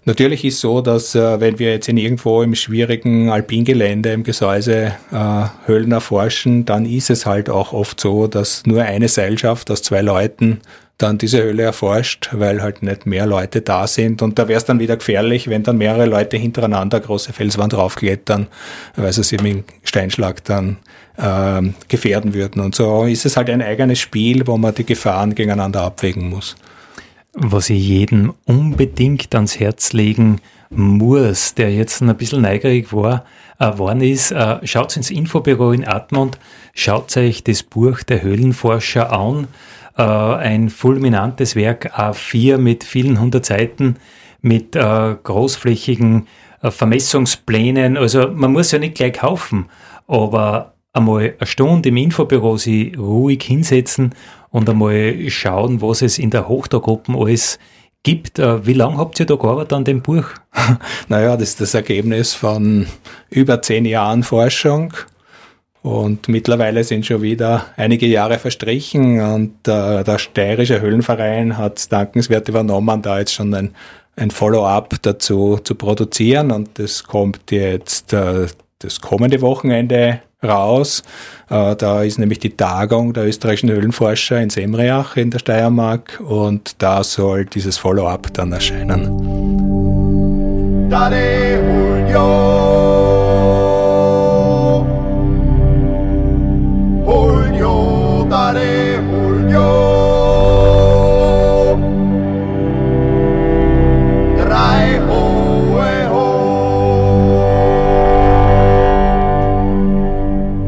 Natürlich 0.05 0.43
ist 0.43 0.59
so, 0.59 0.81
dass 0.81 1.15
äh, 1.15 1.39
wenn 1.39 1.59
wir 1.59 1.71
jetzt 1.71 1.87
in 1.87 1.95
irgendwo 1.95 2.43
im 2.43 2.55
schwierigen 2.55 3.29
Alpingelände 3.29 4.11
im 4.11 4.23
Gesäuse 4.23 4.93
äh, 5.11 5.45
Höhlen 5.65 5.93
erforschen, 5.93 6.65
dann 6.65 6.85
ist 6.85 7.09
es 7.09 7.25
halt 7.25 7.49
auch 7.49 7.71
oft 7.71 8.01
so, 8.01 8.27
dass 8.27 8.65
nur 8.65 8.83
eine 8.83 9.07
Seilschaft 9.07 9.71
aus 9.71 9.81
zwei 9.81 10.01
Leuten 10.01 10.59
dann 11.03 11.17
diese 11.17 11.43
Höhle 11.43 11.63
erforscht, 11.63 12.29
weil 12.31 12.61
halt 12.61 12.81
nicht 12.81 13.05
mehr 13.05 13.25
Leute 13.25 13.61
da 13.61 13.87
sind. 13.87 14.21
Und 14.21 14.39
da 14.39 14.47
wäre 14.47 14.57
es 14.57 14.65
dann 14.65 14.79
wieder 14.79 14.95
gefährlich, 14.95 15.49
wenn 15.49 15.63
dann 15.63 15.77
mehrere 15.77 16.05
Leute 16.05 16.37
hintereinander 16.37 16.99
große 17.01 17.33
Felswand 17.33 17.73
raufklettern, 17.73 18.47
weil 18.95 19.11
sie 19.11 19.23
sich 19.23 19.41
mit 19.41 19.53
dem 19.53 19.63
Steinschlag 19.83 20.43
dann 20.45 20.77
äh, 21.17 21.61
gefährden 21.89 22.33
würden. 22.33 22.61
Und 22.61 22.73
so 22.73 23.03
ist 23.03 23.25
es 23.25 23.35
halt 23.35 23.49
ein 23.49 23.61
eigenes 23.61 23.99
Spiel, 23.99 24.47
wo 24.47 24.57
man 24.57 24.73
die 24.73 24.85
Gefahren 24.85 25.35
gegeneinander 25.35 25.81
abwägen 25.81 26.29
muss. 26.29 26.55
Was 27.33 27.69
ich 27.69 27.85
jedem 27.85 28.33
unbedingt 28.45 29.35
ans 29.35 29.59
Herz 29.59 29.91
legen 29.91 30.39
muss, 30.69 31.53
der 31.53 31.73
jetzt 31.73 32.01
ein 32.01 32.15
bisschen 32.15 32.43
neugierig 32.43 32.93
war, 32.93 33.25
äh, 33.59 34.11
ist, 34.11 34.31
äh, 34.31 34.59
schaut 34.63 34.95
ins 34.95 35.11
Infobüro 35.11 35.71
in 35.71 35.85
Atmund, 35.85 36.37
schaut 36.73 37.15
euch 37.17 37.43
das 37.43 37.63
Buch 37.63 38.03
der 38.03 38.21
Höhlenforscher 38.21 39.11
an 39.11 39.47
äh, 39.97 40.01
ein 40.01 40.69
fulminantes 40.69 41.55
Werk 41.55 41.97
A4 41.97 42.57
mit 42.57 42.83
vielen 42.83 43.19
hundert 43.19 43.45
Seiten, 43.45 43.97
mit 44.41 44.75
äh, 44.75 45.15
großflächigen 45.23 46.27
äh, 46.61 46.71
Vermessungsplänen. 46.71 47.97
Also 47.97 48.29
man 48.29 48.51
muss 48.53 48.71
ja 48.71 48.79
nicht 48.79 48.95
gleich 48.95 49.13
kaufen, 49.13 49.69
aber 50.07 50.73
einmal 50.93 51.33
eine 51.37 51.47
Stunde 51.47 51.89
im 51.89 51.97
Infobüro 51.97 52.57
sich 52.57 52.97
ruhig 52.97 53.43
hinsetzen 53.43 54.13
und 54.49 54.69
einmal 54.69 55.29
schauen, 55.29 55.81
was 55.81 56.01
es 56.01 56.19
in 56.19 56.29
der 56.29 56.47
Hochtaggruppe 56.47 57.13
alles 57.17 57.59
gibt. 58.03 58.39
Äh, 58.39 58.65
wie 58.65 58.73
lange 58.73 58.97
habt 58.97 59.19
ihr 59.19 59.25
da 59.25 59.35
gearbeitet 59.35 59.73
an 59.73 59.85
dem 59.85 60.01
Buch? 60.01 60.25
Naja, 61.07 61.35
das 61.35 61.49
ist 61.49 61.61
das 61.61 61.73
Ergebnis 61.73 62.33
von 62.33 62.87
über 63.29 63.61
zehn 63.61 63.85
Jahren 63.85 64.23
Forschung 64.23 64.93
und 65.83 66.29
mittlerweile 66.29 66.83
sind 66.85 67.05
schon 67.05 67.21
wieder 67.21 67.65
einige 67.75 68.07
Jahre 68.07 68.39
verstrichen 68.39 69.19
und 69.21 69.67
äh, 69.67 70.03
der 70.03 70.17
steirische 70.17 70.79
Höhlenverein 70.79 71.57
hat 71.57 71.91
dankenswert 71.91 72.47
übernommen, 72.47 73.01
da 73.01 73.19
jetzt 73.19 73.33
schon 73.33 73.53
ein, 73.53 73.75
ein 74.15 74.31
Follow-up 74.31 74.95
dazu 75.01 75.59
zu 75.61 75.75
produzieren 75.75 76.51
und 76.51 76.79
das 76.79 77.03
kommt 77.03 77.51
jetzt 77.51 78.13
äh, 78.13 78.47
das 78.79 79.01
kommende 79.01 79.41
Wochenende 79.41 80.21
raus. 80.41 81.03
Äh, 81.49 81.75
da 81.75 82.01
ist 82.03 82.17
nämlich 82.17 82.39
die 82.39 82.55
Tagung 82.55 83.11
der 83.11 83.27
österreichischen 83.27 83.69
Höhlenforscher 83.69 84.39
in 84.39 84.49
Semreach 84.49 85.17
in 85.17 85.31
der 85.31 85.39
Steiermark 85.39 86.21
und 86.25 86.81
da 86.81 87.03
soll 87.03 87.43
dieses 87.43 87.77
Follow-up 87.77 88.33
dann 88.33 88.53
erscheinen. 88.53 89.19
Daddy, 90.89 91.57